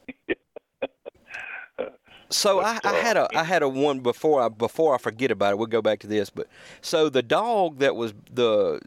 [2.28, 4.98] So I, But, I uh, had a I had a one before I before I
[4.98, 5.58] forget about it.
[5.58, 6.48] We'll go back to this, but
[6.80, 8.80] so the dog that was the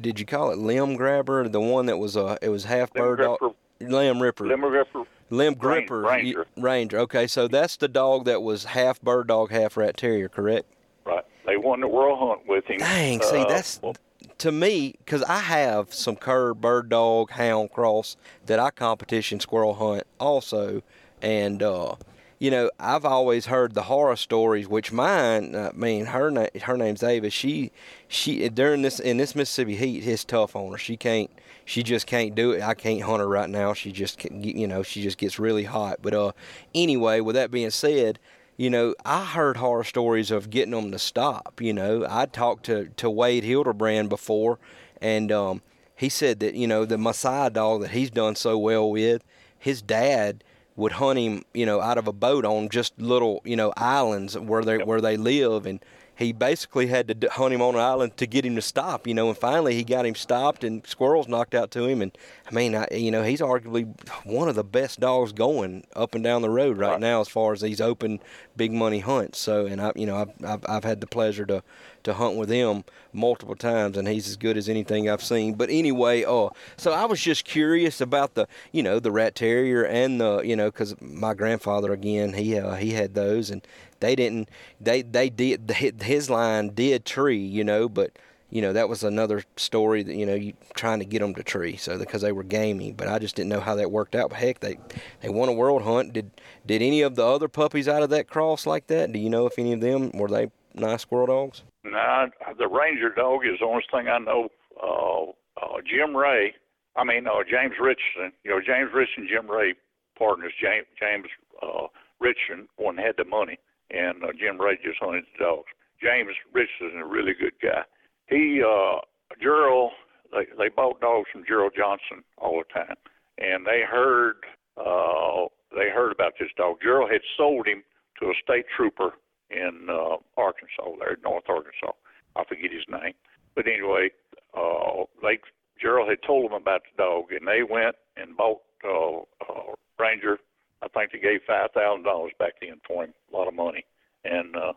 [0.00, 1.46] did you call it limb grabber?
[1.46, 5.54] The one that was a it was half bird dog, limb ripper, limb gripper, limb
[5.54, 6.46] gripper, Ranger.
[6.56, 6.98] Ranger.
[7.00, 10.66] Okay, so that's the dog that was half bird dog, half rat terrier, correct?
[11.04, 11.24] right?
[11.44, 12.78] They won the world hunt with him.
[12.78, 13.94] Dang, see Uh, that's well,
[14.38, 19.74] to me because I have some cur, bird dog, hound cross that I competition squirrel
[19.74, 20.82] hunt also,
[21.22, 21.96] and uh,
[22.38, 24.68] you know I've always heard the horror stories.
[24.68, 27.30] Which mine, I mean her na- her name's Ava.
[27.30, 27.72] She
[28.08, 30.78] she during this in this Mississippi heat, it's tough on her.
[30.78, 31.30] She can't.
[31.64, 32.62] She just can't do it.
[32.62, 33.72] I can't hunt her right now.
[33.72, 35.98] She just, you know, she just gets really hot.
[36.00, 36.30] But uh,
[36.76, 38.20] anyway, with that being said,
[38.56, 41.60] you know, I heard horror stories of getting them to stop.
[41.60, 44.58] You know, I talked to, to Wade Hildebrand before,
[45.00, 45.62] and um,
[45.94, 49.22] he said that, you know, the Maasai dog that he's done so well with,
[49.58, 50.42] his dad
[50.76, 54.38] would hunt him, you know, out of a boat on just little, you know, islands
[54.38, 55.80] where they where they live, and
[56.16, 59.14] he basically had to hunt him on an island to get him to stop, you
[59.14, 62.16] know, and finally he got him stopped, and squirrels knocked out to him, and
[62.50, 63.86] I mean, I, you know, he's arguably
[64.24, 67.00] one of the best dogs going up and down the road right, Right.
[67.00, 68.20] now as far as these open
[68.56, 69.38] big money hunts.
[69.38, 71.62] So, and I, you know, I've I've, I've had the pleasure to
[72.04, 75.54] to hunt with him multiple times, and he's as good as anything I've seen.
[75.54, 79.84] But anyway, uh, so I was just curious about the, you know, the rat terrier
[79.84, 83.66] and the, you know, because my grandfather again, he uh, he had those, and
[84.00, 84.48] they didn't,
[84.80, 85.70] they they did
[86.02, 88.18] his line did tree, you know, but
[88.50, 91.42] you know that was another story that you know you trying to get them to
[91.42, 94.30] tree so because they were gamey but i just didn't know how that worked out
[94.30, 94.78] but heck they
[95.20, 96.30] they won a world hunt did
[96.64, 99.46] did any of the other puppies out of that cross like that do you know
[99.46, 102.26] if any of them were they nice squirrel dogs Nah,
[102.58, 104.48] the Ranger dog is the only thing I know.
[104.82, 105.30] Uh,
[105.62, 106.54] uh, Jim Ray,
[106.96, 108.32] I mean, uh, James Richardson.
[108.44, 109.74] You know, James Richardson, Jim Ray
[110.18, 110.52] partners.
[110.60, 111.26] James James
[111.62, 111.86] uh,
[112.20, 113.58] Richardson one had the money,
[113.90, 115.68] and uh, Jim just hunted the dogs.
[116.00, 117.82] James Richardson is a really good guy.
[118.28, 119.00] He, uh,
[119.40, 119.92] Gerald,
[120.32, 122.96] they they bought dogs from Gerald Johnson all the time,
[123.38, 124.36] and they heard
[124.76, 126.76] uh, they heard about this dog.
[126.82, 127.82] Gerald had sold him
[128.20, 129.12] to a state trooper
[129.50, 131.92] in uh, Arkansas, there in North Arkansas.
[132.34, 133.14] I forget his name,
[133.54, 134.10] but anyway,
[134.54, 135.38] uh, they
[135.80, 139.18] Gerald had told them about the dog, and they went and bought uh,
[139.48, 140.38] uh, Ranger.
[140.82, 143.84] I think they gave five thousand dollars back then for him, a lot of money.
[144.24, 144.72] And uh,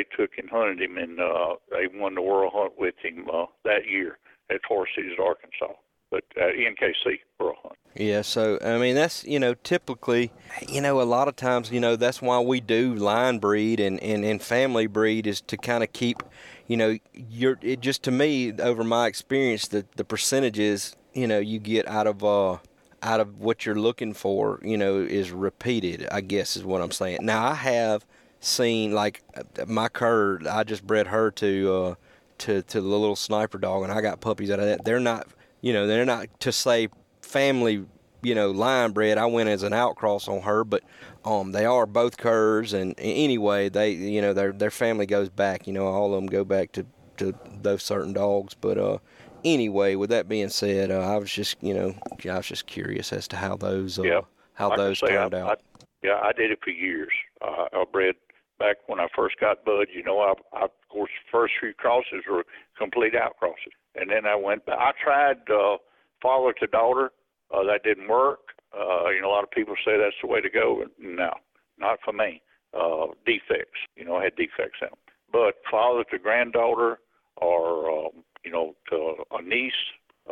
[0.00, 3.46] they took and hunted him, and uh, they won the world hunt with him uh,
[3.64, 4.18] that year
[4.50, 5.74] at Forrest City, Arkansas.
[6.10, 7.76] But uh, NKC world hunt.
[7.94, 10.32] Yeah, so I mean that's you know typically,
[10.68, 14.02] you know a lot of times you know that's why we do line breed and
[14.02, 16.22] and, and family breed is to kind of keep,
[16.66, 21.38] you know, you're it just to me over my experience the the percentages you know
[21.38, 22.58] you get out of uh
[23.02, 26.90] out of what you're looking for you know is repeated I guess is what I'm
[26.90, 27.18] saying.
[27.22, 28.04] Now I have
[28.40, 29.22] seen like
[29.66, 31.94] my cur I just bred her to uh
[32.38, 34.84] to to the little sniper dog and I got puppies out of that.
[34.84, 35.28] They're not
[35.60, 36.88] you know they're not to say
[37.30, 37.84] family,
[38.22, 39.18] you know, line bred.
[39.18, 40.82] I went as an outcross on her, but
[41.24, 45.66] um, they are both curs, and anyway, they, you know, their their family goes back.
[45.66, 46.86] You know, all of them go back to
[47.18, 48.54] to those certain dogs.
[48.54, 48.98] But uh,
[49.44, 51.94] anyway, with that being said, uh, I was just, you know,
[52.28, 54.24] I was just curious as to how those, uh, Yep.
[54.54, 55.62] how Like those say, turned I, out.
[55.78, 57.12] I, yeah, I did it for years.
[57.42, 58.14] Uh, I bred
[58.60, 59.88] back when I first got Bud.
[59.92, 62.44] You know, I, I of course first few crosses were
[62.78, 64.62] complete out crosses, and then I went.
[64.68, 65.78] I tried uh,
[66.22, 67.10] father to daughter.
[67.52, 68.40] Uh, that didn't work.
[68.72, 70.84] Uh, you know, a lot of people say that's the way to go.
[71.00, 71.30] No,
[71.78, 72.40] not for me.
[72.72, 73.80] Uh, defects.
[73.96, 74.98] You know, I had defects in them.
[75.32, 77.00] But father to granddaughter,
[77.36, 79.72] or um, you know, to a niece,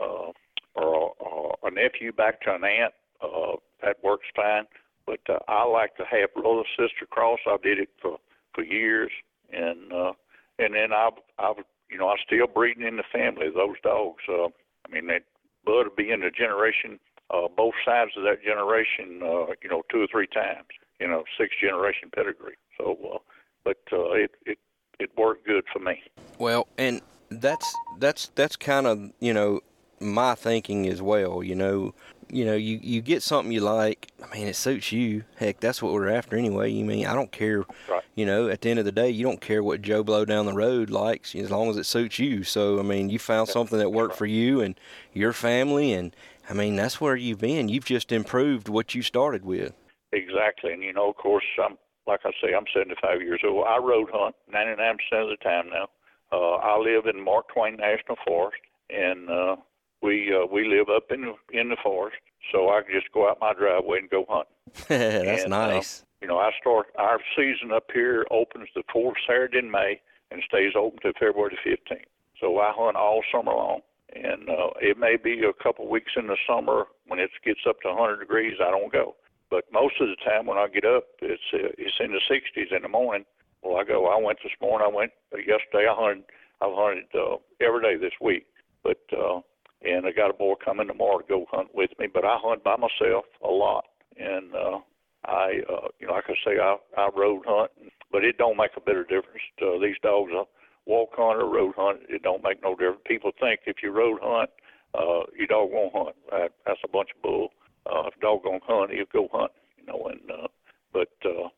[0.01, 0.31] uh,
[0.77, 2.95] or a, a nephew back to an aunt.
[3.21, 4.65] Uh, that works fine.
[5.09, 7.39] But uh, I like to have brother sister cross.
[7.47, 8.19] I did it for
[8.55, 9.11] for years,
[9.51, 10.13] and uh,
[10.59, 14.23] and then I've I've you know I'm still breeding in the family of those dogs.
[14.29, 14.49] Uh,
[14.85, 15.23] I mean that
[15.65, 19.23] bud will be in the generation, uh, both sides of that generation.
[19.23, 20.69] Uh, you know two or three times.
[21.01, 22.59] You know six generation pedigree.
[22.77, 23.19] So, uh,
[23.65, 24.59] but uh, it it
[25.01, 26.03] it worked good for me.
[26.39, 29.61] Well, and that's that's that's kind of you know
[30.01, 31.43] my thinking as well.
[31.43, 31.95] You know,
[32.31, 34.11] you know, you you get something you like.
[34.23, 35.25] I mean, it suits you.
[35.37, 36.71] Heck, that's what we're after anyway.
[36.71, 37.65] You mean I don't care.
[37.89, 38.03] Right.
[38.15, 40.47] You know, at the end of the day, you don't care what Joe Blow down
[40.47, 42.45] the road likes as long as it suits you.
[42.45, 44.79] So I mean, you found something that worked for you and
[45.13, 46.15] your family, and
[46.49, 47.69] I mean that's where you've been.
[47.69, 49.73] You've just improved what you started with.
[50.13, 53.67] Exactly, and you know, of course, I'm like I say, I'm 75 years old.
[53.69, 55.89] I road hunt 99% of the time now.
[56.33, 58.61] Uh, I live in Mark Twain National Forest,
[58.91, 59.57] and uh,
[60.03, 62.19] we uh, we live up in the, in the forest,
[62.53, 64.49] so I can just go out my driveway and go hunt.
[64.89, 66.05] that's And, uh, nice.
[66.21, 70.43] You know, I start our season up here opens the fourth Saturday in May and
[70.47, 72.05] stays open till February the 15th.
[72.41, 73.81] So I hunt all summer long,
[74.15, 77.81] and uh, it may be a couple weeks in the summer when it gets up
[77.83, 78.55] to 100 degrees.
[78.61, 79.17] I don't go,
[79.51, 82.75] but most of the time when I get up, it's uh, it's in the 60s
[82.75, 83.25] in the morning.
[83.63, 84.07] Well, I go.
[84.07, 84.87] I went this morning.
[84.91, 85.89] I went uh, yesterday.
[85.89, 86.25] I hunted.
[86.61, 88.47] I've hunted uh, every day this week,
[88.83, 89.41] but uh,
[89.83, 92.07] and I got a boy coming tomorrow to go hunt with me.
[92.13, 93.85] But I hunt by myself a lot,
[94.19, 94.79] and uh,
[95.25, 97.71] I, uh, you know, like I say, I I road hunt,
[98.11, 99.43] but it don't make a bit of difference.
[99.61, 100.45] Uh, these dogs, uh,
[100.87, 103.03] walk hunt or road hunt, it don't make no difference.
[103.07, 104.51] People think if you road hunt,
[104.95, 106.17] uh, your dog won't hunt.
[106.31, 107.51] That, that's a bunch of bull.
[107.87, 109.53] Uh, if dog gonna hunt, he'll go hunt.
[109.79, 110.49] You know, and uh,
[110.93, 111.49] but uh,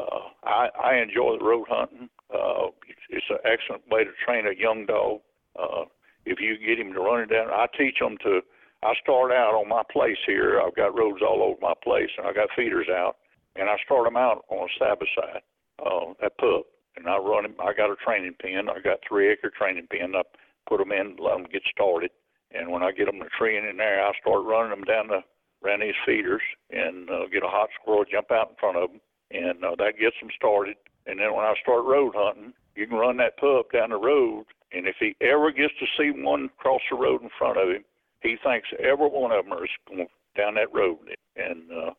[0.00, 2.08] uh, I I enjoy the road hunting.
[2.32, 5.20] Uh, it's, it's an excellent way to train a young dog.
[5.58, 5.84] Uh,
[6.26, 8.40] if you get him to run it down, I teach them to.
[8.82, 10.60] I start out on my place here.
[10.60, 13.16] I've got roads all over my place, and I got feeders out,
[13.56, 15.42] and I start them out on a by side,
[15.80, 17.54] uh, that pup, and I run him.
[17.60, 18.68] I got a training pen.
[18.68, 20.14] I got three acre training pen.
[20.14, 20.22] I
[20.68, 22.10] put them in, let them get started,
[22.52, 25.20] and when I get them to tree in there, I start running them down the
[25.64, 29.00] around these feeders and uh, get a hot squirrel jump out in front of them,
[29.30, 30.76] and uh, that gets them started.
[31.06, 34.44] And then when I start road hunting, you can run that pup down the road,
[34.74, 37.84] and if he ever gets to see one cross the road in front of him,
[38.22, 40.98] he thinks every one of them are going down that road.
[41.36, 41.90] And uh,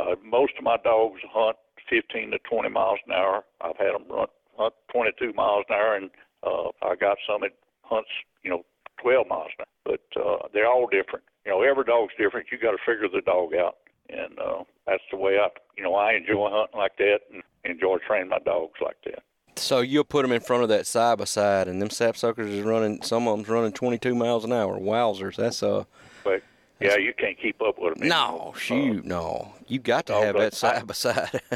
[0.00, 1.56] uh, most of my dogs hunt
[1.88, 3.44] 15 to 20 miles an hour.
[3.60, 6.10] I've had them run hunt 22 miles an hour, and
[6.42, 8.10] uh, I got some that hunts,
[8.42, 8.64] you know,
[9.02, 9.96] 12 miles an hour.
[9.96, 11.24] But uh, they're all different.
[11.44, 12.46] You know, every dog's different.
[12.50, 13.76] You got to figure the dog out,
[14.08, 17.98] and uh, that's the way I, you know, I enjoy hunting like that and enjoy
[18.06, 19.22] training my dogs like that.
[19.64, 22.60] So you'll put them in front of that side by side, and them sapsuckers is
[22.62, 23.00] running.
[23.02, 24.78] Some of them's running 22 miles an hour.
[24.78, 25.36] Wowzers!
[25.36, 25.84] That's uh.
[26.22, 26.42] But
[26.80, 28.08] yeah, you can't keep up with them.
[28.08, 29.54] No, shoot, no.
[29.66, 31.40] You got to Oh, have that side by side.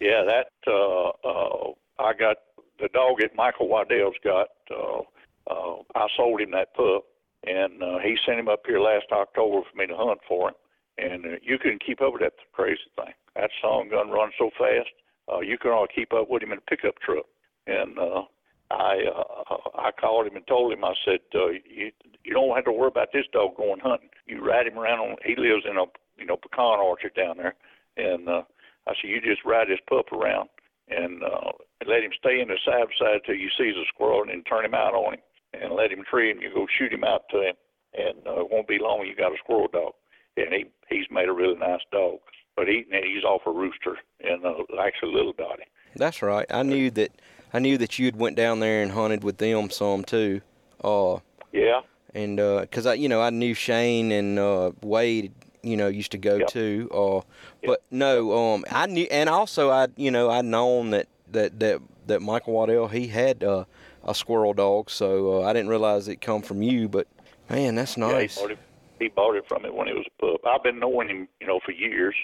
[0.00, 2.36] Yeah, that uh, uh, I got
[2.80, 4.48] the dog that Michael Waddell's got.
[4.68, 5.02] Uh,
[5.48, 7.04] uh, I sold him that pup,
[7.46, 10.54] and uh, he sent him up here last October for me to hunt for him.
[10.98, 13.14] And uh, you couldn't keep up with that crazy thing.
[13.36, 14.90] That song gun runs so fast,
[15.32, 17.26] uh, you can only keep up with him in a pickup truck.
[17.66, 18.22] And uh,
[18.70, 21.92] I uh, I called him and told him I said uh, you
[22.24, 24.10] you don't have to worry about this dog going hunting.
[24.26, 25.16] you ride him around on.
[25.24, 25.84] He lives in a
[26.16, 27.54] you know pecan orchard down there,
[27.96, 28.42] and uh,
[28.86, 30.48] I said you just ride this pup around
[30.88, 31.52] and uh,
[31.86, 34.64] let him stay in the side side till you sees a squirrel, and then turn
[34.64, 35.20] him out on him
[35.54, 36.40] and let him tree him.
[36.40, 37.54] You go shoot him out to him,
[37.94, 39.06] and uh, it won't be long.
[39.06, 39.92] You got a squirrel dog,
[40.36, 42.18] and he he's made a really nice dog.
[42.62, 45.64] But he and he's off a rooster and uh, likes a little dotty.
[45.96, 46.46] That's right.
[46.48, 47.10] I knew that.
[47.52, 50.42] I knew that you'd went down there and hunted with them some too.
[50.84, 51.18] Uh,
[51.50, 51.80] Yeah,
[52.14, 55.32] and because I, you know, I knew Shane and uh, Wade,
[55.64, 56.48] you know, used to go Yep.
[56.50, 56.88] too.
[56.94, 57.22] Uh,
[57.66, 61.80] but no, um, I knew, and also I, you know, I'd known that that that
[62.06, 63.64] that Michael Waddell he had uh,
[64.04, 66.88] a squirrel dog, so uh, I didn't realize it come from you.
[66.88, 67.08] But
[67.50, 68.06] man, that's yeah.
[68.06, 68.38] He nice.
[68.38, 68.58] bought it.
[69.00, 70.46] He bought it from me when he was a pup.
[70.46, 72.14] I've been knowing him, you know, for years.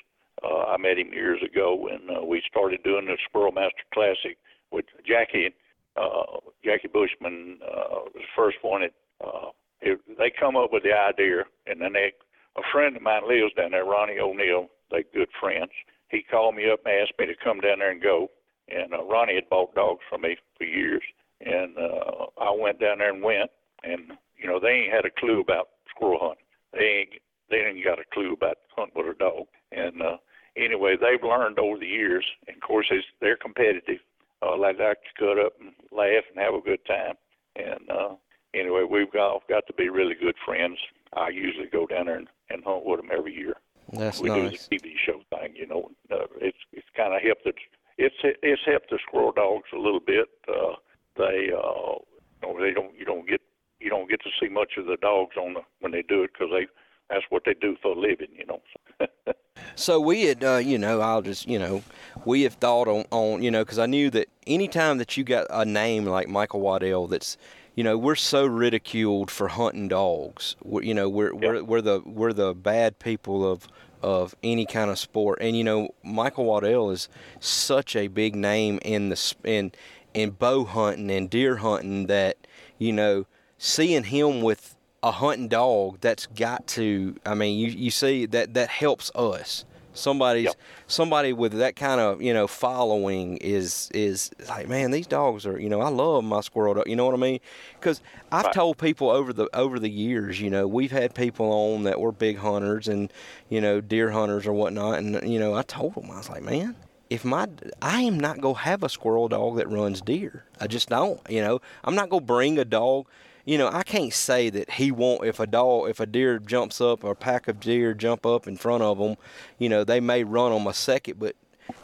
[0.43, 4.37] Uh, I met him years ago when uh, we started doing the Squirrel Master Classic
[4.71, 5.55] with Jackie.
[5.97, 8.83] Uh, Jackie Bushman uh, was the first one.
[8.83, 12.13] That, uh, it, they come up with the idea, and then they,
[12.57, 14.69] a friend of mine lives down there, Ronnie O'Neill.
[14.91, 15.71] They good friends.
[16.09, 18.31] He called me up and asked me to come down there and go.
[18.69, 21.03] And uh, Ronnie had bought dogs from me for years,
[21.41, 23.51] and uh, I went down there and went.
[23.83, 26.45] And you know, they ain't had a clue about squirrel hunting.
[26.73, 29.47] They ain't they ain't got a clue about hunting with a dog.
[29.73, 30.17] And uh,
[30.59, 32.25] anyway, they've learned over the years.
[32.47, 34.01] And of course, it's, they're competitive.
[34.43, 37.15] Uh, they like to cut up and laugh and have a good time.
[37.57, 38.15] And uh,
[38.55, 40.79] anyway, we've got got to be really good friends.
[41.15, 43.55] I usually go down there and, and hunt with them every year.
[43.93, 44.23] That's nice.
[44.23, 44.69] we nice.
[44.69, 45.91] do the TV show thing, you know.
[46.11, 47.57] Uh, it's it's kind of helped it.
[47.97, 50.29] It's it's helped the squirrel dogs a little bit.
[50.47, 50.75] Uh,
[51.17, 51.99] they uh,
[52.43, 53.41] you know, they don't you don't get
[53.81, 56.31] you don't get to see much of the dogs on the when they do it
[56.33, 56.67] because they
[57.11, 58.61] that's what they do for a living, you know.
[59.75, 61.83] So we had, uh, you know, I'll just, you know,
[62.25, 65.47] we have thought on, on you know, because I knew that anytime that you got
[65.51, 67.37] a name like Michael Waddell, that's,
[67.75, 70.57] you know, we're so ridiculed for hunting dogs.
[70.65, 73.69] We're, you know, we're, we're we're the we're the bad people of
[74.03, 77.09] of any kind of sport, and you know, Michael Waddell is
[77.41, 79.73] such a big name in the in
[80.13, 82.37] in bow hunting and deer hunting that
[82.79, 83.27] you know,
[83.59, 88.55] seeing him with a hunting dog that's got to i mean you, you see that
[88.55, 90.57] that helps us somebody's Yep.
[90.87, 95.59] somebody with that kind of you know following is is like man these dogs are
[95.59, 97.41] you know i love my squirrel dog you know what i mean
[97.79, 98.01] because
[98.33, 98.55] i've Right.
[98.55, 102.13] told people over the over the years you know we've had people on that were
[102.13, 103.13] big hunters and
[103.49, 106.43] you know deer hunters or whatnot and you know i told them i was like
[106.43, 106.77] man
[107.11, 107.49] if my
[107.81, 110.45] I am not gonna have a squirrel dog that runs deer.
[110.61, 111.19] I just don't.
[111.31, 113.07] You know, I'm not gonna bring a dog.
[113.49, 115.25] You know, I can't say that he won't.
[115.25, 118.47] If a dog, if a deer jumps up or a pack of deer jump up
[118.47, 119.17] in front of them,
[119.57, 121.35] you know, they may run them a second, but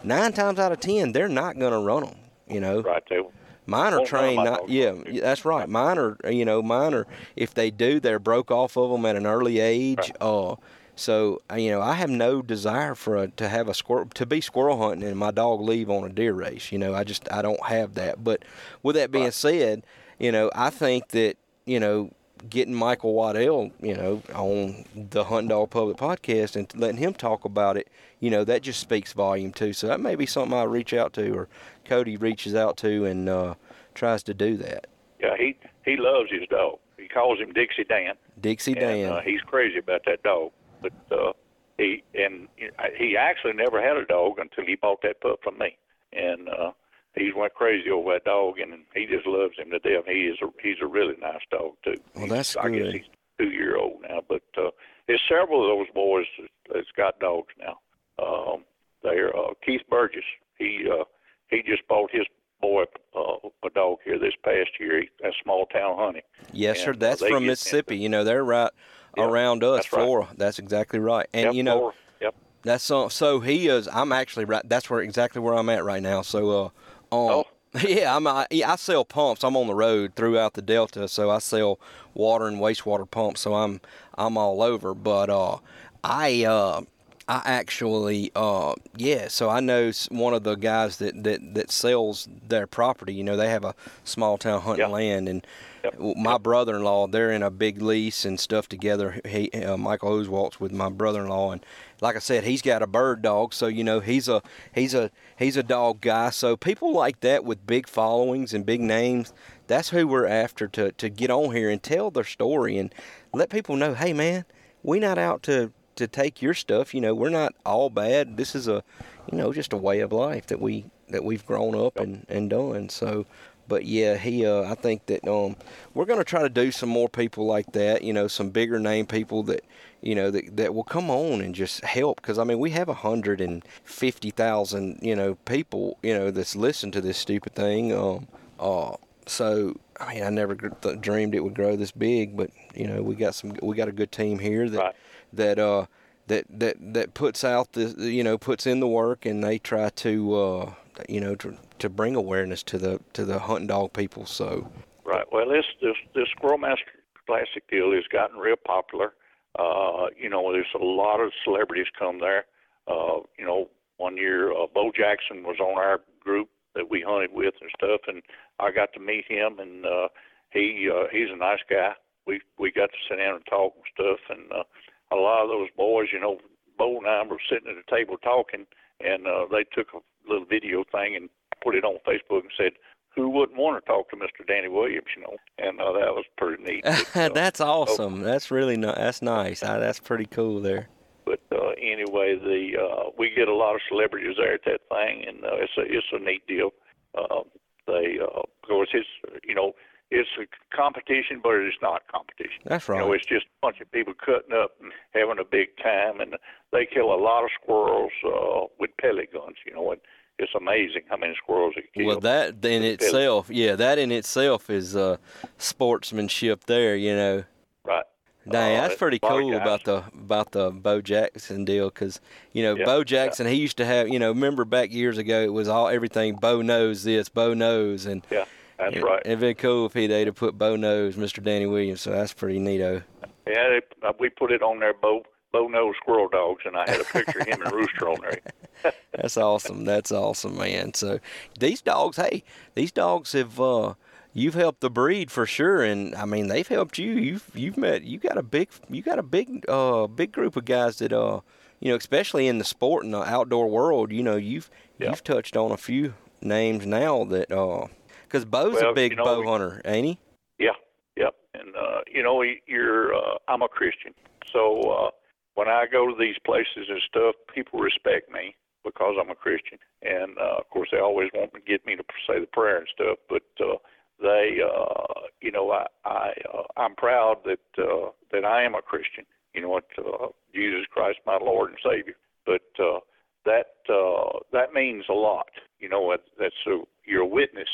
[0.02, 2.16] nine times out of ten, they're not gonna run them.
[2.46, 3.22] You know, right there.
[3.64, 4.68] Mine are trained not.
[4.68, 4.92] Yeah,
[5.22, 5.66] that's right.
[5.66, 6.18] Mine are.
[6.30, 7.06] You know, mine are.
[7.34, 10.12] If they do, they're broke off of them at an early age.
[10.20, 10.56] Uh,
[10.96, 14.26] so uh, you know, I have no desire for a, to have a squirrel to
[14.26, 16.72] be squirrel hunting and my dog leave on a deer race.
[16.72, 18.22] You know, I just I don't have that.
[18.22, 18.44] But
[18.82, 19.32] with that being Right.
[19.32, 19.86] said,
[20.18, 22.10] you know, I think that you know
[22.48, 27.44] getting Michael Waddell, you know, on the Hunt Dog Public Podcast and letting him talk
[27.44, 27.88] about it,
[28.20, 29.72] you know, that just speaks volume too.
[29.72, 31.48] So that may be something I reach out to or
[31.84, 33.54] Cody reaches out to and uh,
[33.94, 34.86] tries to do that.
[35.20, 36.78] Yeah, he he loves his dog.
[36.98, 38.14] He calls him Dixie Dan.
[38.40, 39.12] Dixie and Dan.
[39.12, 40.50] uh, he's crazy about that dog.
[40.82, 41.32] But uh,
[41.78, 42.48] he and
[42.96, 45.76] he actually never had a dog until he bought that pup from me,
[46.12, 46.72] and uh,
[47.16, 50.04] he went crazy over that dog, and he just loves him to death.
[50.06, 51.94] He is a he's a really nice dog too.
[52.14, 52.94] Well, He's- that's I guess good.
[52.94, 53.04] he's
[53.38, 54.70] two year old now, but uh,
[55.06, 56.26] there's several of those boys
[56.72, 57.78] that's got dogs now.
[58.24, 58.64] Um,
[59.02, 60.24] they're uh, Keith Burgess.
[60.58, 61.04] He uh,
[61.50, 62.24] he just bought his
[62.60, 62.84] boy
[63.14, 65.02] uh, a dog here this past year.
[65.02, 66.22] He, that's small town hunting.
[66.52, 66.92] yes, sir.
[66.92, 67.96] and, uh, That's they from Mississippi.
[67.96, 68.70] You know, they're right
[69.16, 70.26] Yeah, around us, that's right.
[70.38, 71.26] That's exactly right.
[71.34, 71.94] And Yep, you know, Flora.
[72.22, 72.34] Yep.
[72.62, 73.08] That's so.
[73.08, 73.88] So he is.
[73.88, 74.66] I'm actually right.
[74.66, 76.22] That's where exactly where I'm at right now.
[76.22, 76.68] So, uh,
[77.14, 77.44] um, Oh.
[77.88, 78.24] yeah, I'm.
[78.26, 79.42] I, I sell pumps.
[79.42, 81.80] I'm on the road throughout the Delta, so I sell
[82.14, 83.40] water and wastewater pumps.
[83.40, 83.80] So I'm
[84.16, 84.94] I'm all over.
[84.94, 85.56] But uh,
[86.04, 86.82] I uh,
[87.26, 89.26] I actually uh, yeah.
[89.26, 93.12] So I know one of the guys that that that sells their property.
[93.12, 94.92] You know, they have a small town hunting Yeah.
[94.94, 95.44] land and.
[95.84, 96.16] Yep.
[96.16, 99.20] My brother-in-law, they're in a big lease and stuff together.
[99.26, 101.66] He, uh, Michael Oswalt's with my brother-in-law, and
[102.04, 104.42] like I said, he's got a bird dog, so you know he's a
[104.74, 106.28] he's a he's a dog guy.
[106.28, 109.32] So people like that with big followings and big names,
[109.68, 112.94] that's who we're after to to get on here and tell their story and
[113.32, 114.44] let people know, hey man,
[114.82, 116.92] we not out to to take your stuff.
[116.92, 118.36] You know, we're not all bad.
[118.36, 118.84] This is a
[119.32, 122.50] you know just a way of life that we that we've grown up and and
[122.50, 122.90] done.
[122.90, 123.24] So
[123.68, 124.44] but yeah, he.
[124.46, 125.56] Uh, I think that um,
[125.94, 128.02] we're going to try to do some more people like that.
[128.02, 129.64] You know, some bigger name people that
[130.02, 132.20] you know that that will come on and just help.
[132.20, 136.30] Because I mean, we have a hundred and fifty thousand you know people you know
[136.30, 137.92] that's listened to this stupid thing.
[137.92, 138.96] Um, uh,
[139.26, 143.02] so I mean, I never th- dreamed it would grow this big, but you know,
[143.02, 143.54] we got some.
[143.62, 144.96] We got a good team here that Right.
[145.32, 145.86] that uh
[146.26, 149.90] that that that puts out the you know puts in the work and they try
[149.90, 150.72] to uh
[151.08, 154.26] you know to to bring awareness to the to the hunting dog people.
[154.26, 154.70] So
[155.04, 155.26] Right.
[155.30, 156.84] Well, this this this Squirrel Master
[157.26, 159.14] Classic deal has gotten real popular.
[159.58, 162.46] Uh, you know, there's a lot of celebrities come there.
[162.88, 163.68] Uh, you know,
[163.98, 168.00] one year uh, Bo Jackson was on our group that we hunted with and stuff,
[168.08, 168.22] and
[168.58, 170.08] I got to meet him, and uh,
[170.50, 171.92] he uh, he's a nice guy.
[172.26, 174.64] We we got to sit down and talk and stuff, and uh,
[175.12, 176.38] a lot of those boys, you know,
[176.78, 178.66] Bo and I were sitting at a table talking,
[179.00, 181.28] and uh, they took a little video thing and
[181.62, 182.72] put it on Facebook and said,
[183.14, 184.46] "Who wouldn't want to talk to Mr.
[184.46, 186.84] Danny Williams?" You know, and uh, that was pretty neat.
[186.84, 188.20] But, uh, that's awesome.
[188.20, 189.62] That's really ni- that's nice.
[189.62, 190.88] I, that's pretty cool there.
[191.24, 195.24] but uh, anyway, the uh, we get a lot of celebrities there at that thing,
[195.26, 196.70] and uh, it's a it's a neat deal.
[197.16, 197.42] Uh,
[197.86, 199.08] they, uh, of course, it's
[199.46, 199.72] you know
[200.10, 200.46] it's a
[200.76, 202.62] competition, but it's not competition.
[202.64, 203.00] That's right.
[203.00, 206.20] You know, it's just a bunch of people cutting up and having a big time,
[206.20, 206.36] and
[206.72, 209.56] they kill a lot of squirrels uh, with pellet guns.
[209.66, 210.00] You know, and
[210.38, 212.06] it's amazing how many squirrels they kill.
[212.06, 215.16] Well, that in itself, yeah, that in itself is uh,
[215.58, 216.64] sportsmanship.
[216.64, 217.44] There, you know.
[217.84, 218.04] right.
[218.48, 221.88] Dang, Uh, that's pretty a lot of cool about the about the Bo Jackson deal,
[221.88, 222.20] because
[222.52, 225.42] you know Yeah, Bo Jackson, he used to have, you know, remember back years ago,
[225.42, 226.36] it was all everything.
[226.36, 228.44] Bo knows this, Bo knows, and Yeah,
[228.78, 229.22] that's it, right.
[229.24, 231.42] It'd been cool if he'd they'd have put Bo knows, Mr.
[231.42, 232.02] Danny Williams.
[232.02, 233.02] So that's pretty neato.
[233.46, 235.22] Yeah, they, uh, we put it on there, Bo
[235.54, 238.40] Bo knows squirrel dogs, and I had a picture of him and Rooster on there.
[239.16, 239.84] That's awesome.
[239.84, 240.94] That's awesome, man.
[240.94, 241.20] So
[241.60, 242.42] these dogs, hey,
[242.74, 243.94] these dogs have uh
[244.32, 247.12] you've helped the breed for sure and I mean they've helped you.
[247.12, 250.64] You've you've met you got a big you got a big uh big group of
[250.64, 251.40] guys that uh
[251.78, 255.10] you know, especially in the sport and the outdoor world, you know, you've Yeah.
[255.10, 257.86] you've touched on a few names now that uh
[258.28, 260.18] cuz Bo's a big you know, bow we- hunter, ain't he?
[260.58, 260.72] Yeah,
[261.16, 261.36] yep.
[261.54, 264.12] And uh, you know, you're uh, I'm a Christian,
[264.52, 265.10] so uh,
[265.54, 269.78] when I go to these places and stuff, people respect me because I'm a Christian,
[270.02, 272.88] and uh, of course they always want to get me to say the prayer and
[272.94, 273.18] stuff.
[273.28, 273.76] But uh,
[274.20, 278.82] they, uh, you know, I, I uh, I'm proud that uh, that I am a
[278.82, 279.24] Christian.
[279.54, 282.14] You know what, uh, Jesus Christ, my Lord and Savior.
[282.44, 283.00] But uh,
[283.46, 285.48] that uh, that means a lot.
[285.78, 286.24] You know what?
[286.38, 287.68] That's a, you're a witness.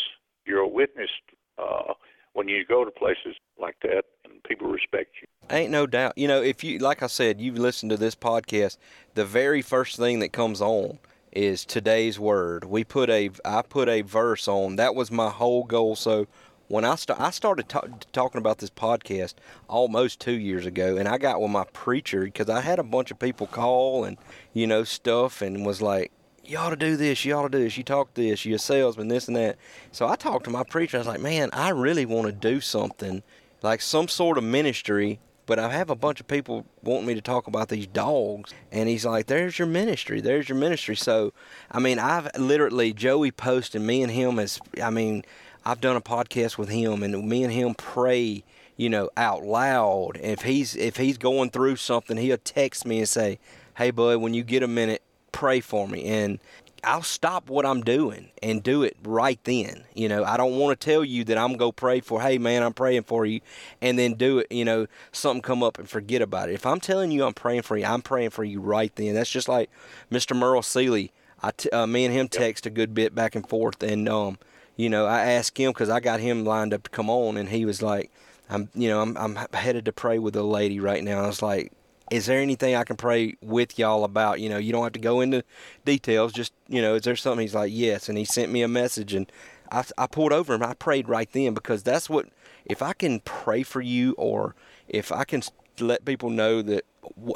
[0.46, 1.10] You're a witness
[1.58, 1.94] uh,
[2.40, 5.28] when you go to places like that, and people respect you.
[5.54, 6.16] Ain't no doubt.
[6.16, 8.78] You know, if you like I said, you've listened to this podcast,
[9.12, 10.98] the very first thing that comes on
[11.32, 12.64] is today's word.
[12.64, 14.76] We put a I put a verse on.
[14.76, 15.96] That was my whole goal.
[15.96, 16.28] So
[16.68, 19.34] when I st- I started ta- talking about this podcast
[19.68, 23.10] almost 2 years ago and I got with my preacher cuz I had a bunch
[23.10, 24.16] of people call and
[24.54, 26.10] you know stuff and was like
[26.44, 28.58] you ought to do this, you ought to do this, you talk this, you're a
[28.58, 29.56] salesman, this and that.
[29.92, 30.96] So I talked to my preacher.
[30.96, 33.22] I was like, man, I really want to do something
[33.62, 37.20] like some sort of ministry, but I have a bunch of people wanting me to
[37.20, 38.52] talk about these dogs.
[38.72, 40.96] And he's like, there's your ministry, there's your ministry.
[40.96, 41.32] So,
[41.70, 45.24] I mean, I've literally, Joey posted me and him as, I mean,
[45.64, 48.44] I've done a podcast with him and me and him pray
[48.76, 50.18] you know, out loud.
[50.22, 53.38] If he's if he's going through something, he'll text me and say,
[53.76, 55.02] "Hey, bud, when you get a minute,
[55.32, 56.38] pray for me." And
[56.84, 59.84] I'll stop what I'm doing and do it right then.
[59.94, 62.38] You know, I don't want to tell you that I'm going to pray for, hey,
[62.38, 63.40] man, I'm praying for you,
[63.80, 66.54] and then do it, you know, something come up and forget about it.
[66.54, 69.14] If I'm telling you I'm praying for you, I'm praying for you right then.
[69.14, 69.70] That's just like
[70.10, 70.36] Mr.
[70.36, 71.12] Merle Seeley.
[71.42, 74.38] I t- uh, me and him text a good bit back and forth, and, um,
[74.76, 77.48] you know, I asked him because I got him lined up to come on, and
[77.48, 78.10] he was like,
[78.48, 81.22] I'm, you know, I'm, I'm headed to pray with a lady right now.
[81.22, 81.72] I was like,
[82.10, 84.40] is there anything I can pray with y'all about?
[84.40, 85.44] You know, you don't have to go into
[85.84, 86.32] details.
[86.32, 87.40] Just, you know, is there something?
[87.40, 88.08] He's like, yes.
[88.08, 89.30] And he sent me a message and
[89.70, 90.62] I, I pulled over him.
[90.62, 92.28] I prayed right then because that's what,
[92.64, 94.54] if I can pray for you or
[94.88, 95.42] if I can
[95.78, 96.84] let people know that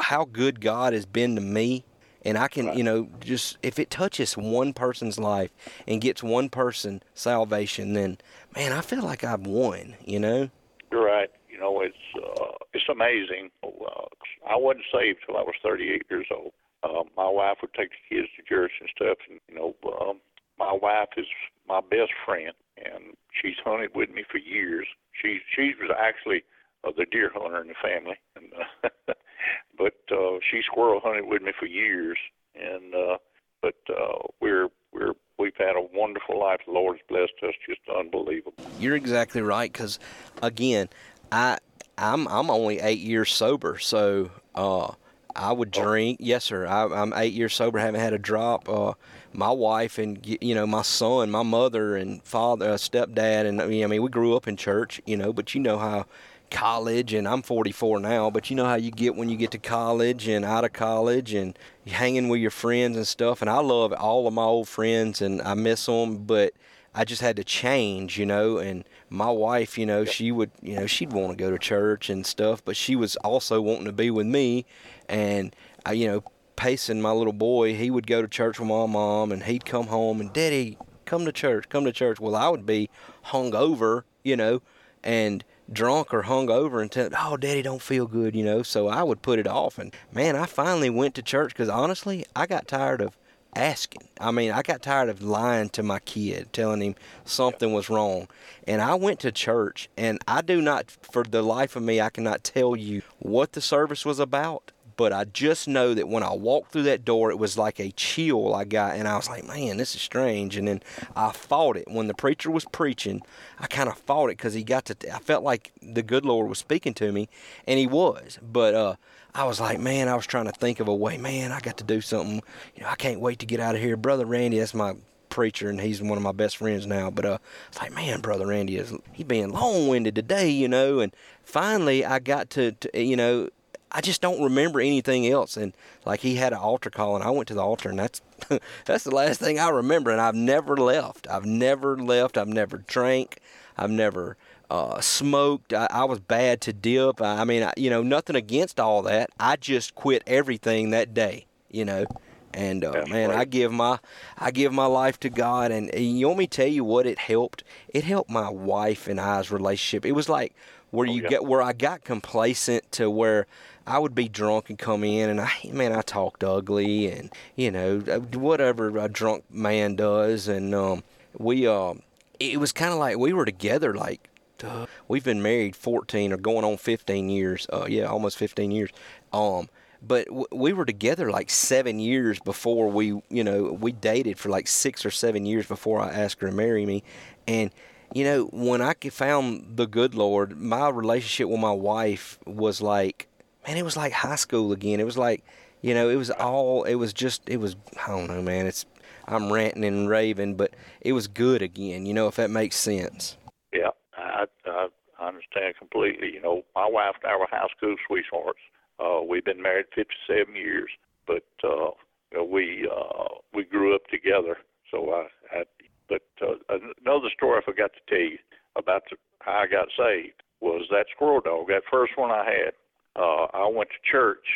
[0.00, 1.84] how good God has been to me
[2.22, 5.50] and I can, you know, just if it touches one person's life
[5.86, 8.18] and gets one person salvation, then
[8.56, 10.50] man, I feel like I've won, you know?
[10.90, 11.30] You're right.
[11.54, 13.48] You know, it's uh, it's amazing.
[13.62, 14.10] Uh,
[14.44, 16.50] I wasn't saved till I was 38 years old.
[16.82, 20.18] Uh, my wife would take the kids to church and stuff, and you know, um,
[20.58, 21.26] my wife is
[21.68, 24.88] my best friend, and she's hunted with me for years.
[25.22, 26.42] She she was actually
[26.82, 29.12] uh, the deer hunter in the family, and uh,
[29.78, 32.18] but uh, she squirrel hunted with me for years,
[32.56, 33.18] and uh,
[33.62, 36.60] but uh, we're we're we've had a wonderful life.
[36.66, 38.64] The Lord's blessed us just unbelievable.
[38.78, 39.98] You're exactly right because,
[40.42, 40.88] again,
[41.32, 41.58] I
[41.96, 44.92] I'm I'm only eight years sober, so uh,
[45.34, 46.18] I would drink.
[46.20, 46.66] Yes, sir.
[46.66, 48.68] I, I'm eight years sober, haven't had a drop.
[48.68, 48.94] Uh,
[49.32, 53.66] my wife and you know my son, my mother and father, uh, stepdad, and I
[53.66, 55.32] mean, I mean we grew up in church, you know.
[55.32, 56.06] But you know how
[56.50, 58.30] college, and I'm 44 now.
[58.30, 61.34] But you know how you get when you get to college and out of college,
[61.34, 63.40] and hanging with your friends and stuff.
[63.40, 66.54] And I love all of my old friends, and I miss them, but
[66.94, 68.58] I just had to change, you know.
[68.58, 72.08] And my wife, you know, she would, you know, she'd want to go to church
[72.08, 74.64] and stuff, but she was also wanting to be with me.
[75.08, 76.24] And I, you know,
[76.56, 79.88] Payson, my little boy, he would go to church with my mom, and he'd come
[79.88, 82.20] home and Daddy, come to church, come to church.
[82.20, 82.90] Well, I would be
[83.22, 84.62] hung over, you know,
[85.02, 88.62] and drunk or hung over and tell, oh, Daddy don't feel good, you know.
[88.62, 92.24] So I would put it off, and man, I finally went to church because honestly,
[92.36, 93.16] I got tired of
[93.56, 94.08] asking.
[94.20, 96.94] I mean, I got tired of lying to my kid, telling him
[97.24, 98.28] something was wrong.
[98.66, 102.10] And I went to church, and I do not, for the life of me, I
[102.10, 104.70] cannot tell you what the service was about.
[104.96, 107.90] But I just know that when I walked through that door, it was like a
[107.90, 110.56] chill I got, and I was like, man, this is strange.
[110.56, 110.82] And then
[111.16, 111.90] I fought it.
[111.90, 113.20] When the preacher was preaching,
[113.58, 116.48] I kind of fought it because he got to, I felt like the good Lord
[116.48, 117.28] was speaking to me,
[117.66, 118.38] and he was.
[118.40, 118.94] But, uh,
[119.34, 121.18] I was like, man, I was trying to think of a way.
[121.18, 122.40] Man, I got to do something.
[122.76, 123.96] You know, I can't wait to get out of here.
[123.96, 124.94] Brother Randy, that's my
[125.28, 127.10] preacher, and he's one of my best friends now.
[127.10, 131.00] But uh, it's like, man, brother Randy is he being long winded today, you know.
[131.00, 131.12] And
[131.42, 133.48] finally, I got to, to, you know,
[133.90, 135.56] I just don't remember anything else.
[135.56, 135.72] And
[136.06, 138.22] like he had an altar call, and I went to the altar, and that's
[138.84, 140.12] that's the last thing I remember.
[140.12, 141.26] And I've never left.
[141.28, 142.38] I've never left.
[142.38, 143.40] I've never drank.
[143.76, 144.36] I've never
[144.70, 145.72] uh, smoked.
[145.72, 147.20] I, I, was bad to dip.
[147.20, 149.30] I, I mean, I, you know, nothing against all that.
[149.38, 151.46] I just quit everything that day.
[151.70, 152.06] You know,
[152.52, 153.40] and uh, man, right.
[153.40, 153.98] I give my
[154.38, 155.72] I give my life to God.
[155.72, 157.64] And, and you want me to tell you what it helped?
[157.88, 160.06] It helped my wife and I's relationship.
[160.06, 160.54] It was like
[160.90, 161.28] where oh, you yeah.
[161.28, 163.46] get where I got complacent to where
[163.86, 167.70] I would be drunk and come in and I man I talked ugly and you
[167.70, 171.02] know uh, whatever a drunk man does and um,
[171.36, 171.94] we uh,
[172.38, 174.30] it was kind of like we were together like
[174.62, 177.66] uh, we've been married 14 or going on 15 years.
[177.72, 178.90] Uh, yeah, almost 15 years.
[179.32, 179.68] Um,
[180.06, 184.50] but w- we were together like seven years before we, you know, we dated for
[184.50, 187.02] like six or seven years before I asked her to marry me.
[187.48, 187.70] And,
[188.12, 193.28] you know, when I found the good Lord, my relationship with my wife was like,
[193.66, 195.00] man, it was like high school again.
[195.00, 195.42] It was like,
[195.80, 197.76] you know, it was all, it was just, it was,
[198.06, 198.66] I don't know, man.
[198.66, 198.86] It's,
[199.26, 203.36] I'm ranting and raving, but it was good again, you know, if that makes sense.
[203.72, 203.90] Yeah.
[204.16, 204.88] I, I,
[205.20, 206.32] understand completely.
[206.32, 208.58] You know, my wife and I were high school sweethearts.
[208.98, 210.90] Uh, we've been married 57 years,
[211.26, 211.90] but uh,
[212.32, 214.58] you know, we uh, we grew up together.
[214.90, 215.64] So I, I
[216.08, 216.54] but uh,
[217.00, 218.38] another story I forgot to tell you
[218.76, 221.68] about the, how I got saved was that squirrel dog.
[221.68, 222.72] That first one I had.
[223.16, 224.46] Uh, I went to church.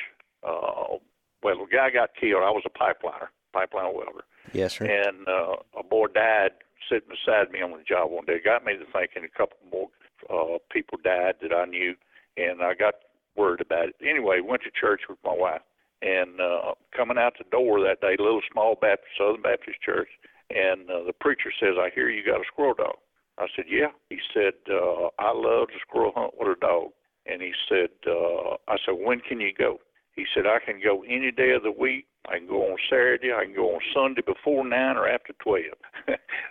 [0.42, 0.98] Uh,
[1.42, 2.42] well, the guy got killed.
[2.42, 4.24] I was a pipeliner, pipeline welder.
[4.52, 4.86] Yes, sir.
[4.86, 6.52] And uh, a boy died
[6.88, 8.34] sitting beside me on the job one day.
[8.34, 9.88] It got me to thinking a couple more
[10.30, 11.94] uh, people died that I knew,
[12.36, 12.94] and I got
[13.36, 13.96] worried about it.
[14.02, 15.62] Anyway, went to church with my wife,
[16.02, 20.08] and uh, coming out the door that day, little small Baptist Southern Baptist church,
[20.50, 22.96] and uh, the preacher says, "I hear you got a squirrel dog."
[23.38, 26.90] I said, "Yeah." He said, uh, "I love to squirrel hunt with a dog."
[27.26, 29.78] And he said, uh, "I said, when can you go?"
[30.16, 33.32] He said, "I can go any day of the week I can go on Saturday.
[33.32, 35.78] I can go on Sunday before nine or after twelve.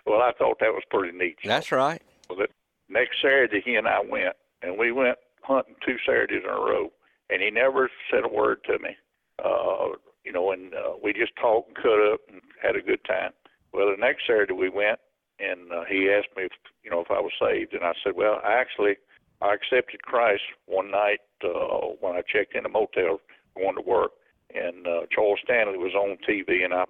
[0.08, 1.38] well, I thought that was pretty neat.
[1.44, 2.02] That's right.
[2.30, 2.48] Well, the
[2.90, 6.92] next Saturday, he and I went, and we went hunting two Saturdays in a row,
[7.30, 8.96] and he never said a word to me.
[9.44, 13.04] Uh, you know, and uh, we just talked and cut up and had a good
[13.06, 13.32] time.
[13.74, 15.00] Well, the next Saturday we went,
[15.40, 16.52] and uh, he asked me if
[16.84, 18.96] you know if I was saved, and I said, well, I actually
[19.42, 23.20] I accepted Christ one night uh, when I checked in a motel
[23.56, 24.12] going to work
[24.54, 26.86] and uh, Charles Stanley was on TV, and I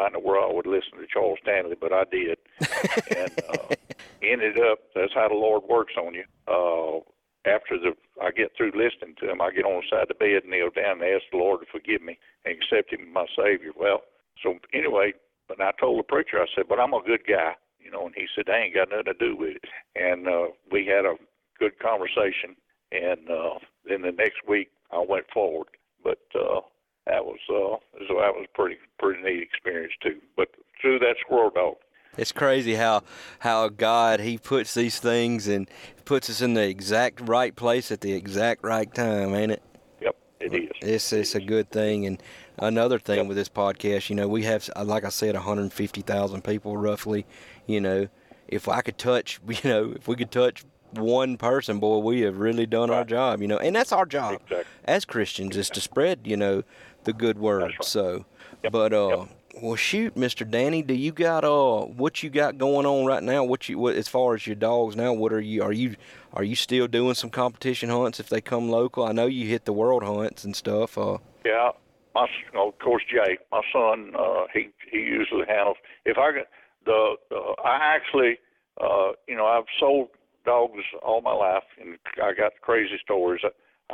[0.00, 0.24] listened.
[0.24, 2.38] Well, I know where I would listen to Charles Stanley, but I did,
[3.16, 3.74] and uh,
[4.22, 4.78] ended up.
[4.94, 6.24] That's how the Lord works on you.
[6.48, 7.00] Uh,
[7.48, 7.92] after the
[8.22, 10.70] I get through listening to him, I get on the side of the bed, kneel
[10.70, 13.72] down, and ask the Lord to forgive me and accept Him as my Savior.
[13.76, 14.02] Well,
[14.42, 15.14] so anyway,
[15.48, 18.14] but I told the preacher, I said, "But I'm a good guy," you know, and
[18.14, 19.64] he said, "That ain't got nothing to do with it."
[19.96, 21.16] And uh, we had a
[21.58, 22.56] good conversation,
[22.92, 25.68] and uh, then the next week I went forward
[26.02, 26.60] but uh,
[27.06, 27.76] that was uh,
[28.08, 30.20] so that was pretty pretty neat experience too.
[30.36, 30.48] But
[30.80, 31.76] through that squirrel dog.
[32.16, 33.02] It's crazy how
[33.40, 35.70] how God He puts these things and
[36.04, 39.62] puts us in the exact right place at the exact right time, ain't it?
[40.00, 40.16] Yep.
[40.40, 40.70] It is.
[40.82, 42.22] It's it's a good thing, and
[42.58, 43.26] another thing yep.
[43.26, 47.26] with this podcast, you know, we have like I said, 150,000 people roughly.
[47.66, 48.08] You know,
[48.48, 52.38] if I could touch, you know, if we could touch one person, boy, we have
[52.38, 52.98] really done right.
[52.98, 53.40] our job.
[53.40, 54.64] You know, and that's our job exactly.
[54.84, 56.64] as Christians is to spread, you know,
[57.04, 57.62] the good word.
[57.62, 57.84] Right.
[57.84, 58.24] So,
[58.62, 58.72] yep.
[58.72, 59.08] but uh.
[59.08, 59.28] Yep.
[59.60, 63.42] Well, shoot, Mister Danny, do you got uh what you got going on right now?
[63.42, 65.12] What you what as far as your dogs now?
[65.12, 65.96] What are you are you
[66.32, 69.04] are you still doing some competition hunts if they come local?
[69.04, 70.96] I know you hit the world hunts and stuff.
[70.96, 71.72] Uh, yeah,
[72.14, 75.78] my of course Jake, my son, uh, he he usually handles.
[76.06, 76.48] If I get
[76.86, 78.38] the, the I actually,
[78.80, 80.10] uh, you know, I've sold
[80.46, 83.42] dogs all my life, and I got crazy stories.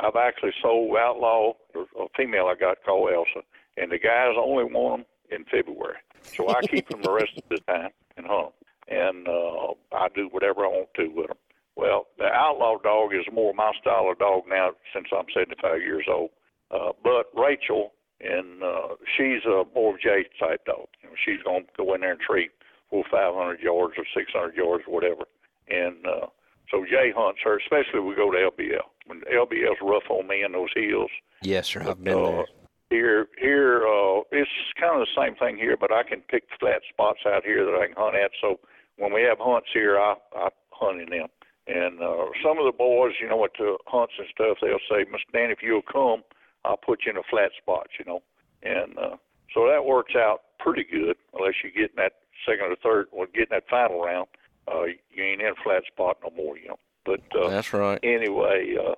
[0.01, 3.45] I've actually sold outlaw a female I got called Elsa,
[3.77, 7.43] and the guys only want them in February, so I keep them the rest of
[7.49, 8.53] the time and hunt
[8.89, 11.37] them, and uh, I do whatever I want to with them.
[11.75, 16.05] Well, the outlaw dog is more my style of dog now since I'm 75 years
[16.09, 16.31] old.
[16.71, 20.87] Uh, but Rachel, and uh, she's a more of Jay type dog.
[21.03, 22.49] You know, she's going to go in there and treat
[22.89, 25.25] for 500 yards or 600 yards or whatever.
[25.69, 26.27] And uh,
[26.71, 28.89] so Jay hunts her, especially when we go to LBL.
[29.07, 31.09] When LBL's rough on me in those hills.
[31.41, 31.83] Yes, sir.
[31.87, 32.45] I've been uh, there.
[32.89, 34.49] Here, here, uh, it's
[34.79, 37.75] kind of the same thing here, but I can pick flat spots out here that
[37.75, 38.31] I can hunt at.
[38.39, 38.59] So
[38.97, 41.27] when we have hunts here, I I hunt in them.
[41.67, 45.03] And uh, some of the boys, you know, at the hunts and stuff, they'll say,
[45.03, 45.31] Mr.
[45.33, 46.23] Dan, if you'll come,
[46.63, 48.23] I'll put you in a flat spot, you know.
[48.63, 49.17] And uh,
[49.53, 52.13] so that works out pretty good, unless you get in that
[52.47, 54.27] second or third, or get in that final round.
[54.67, 56.79] Uh, you ain't in a flat spot no more, you know.
[57.07, 57.99] But uh, that's right.
[58.03, 58.93] Anyway, uh,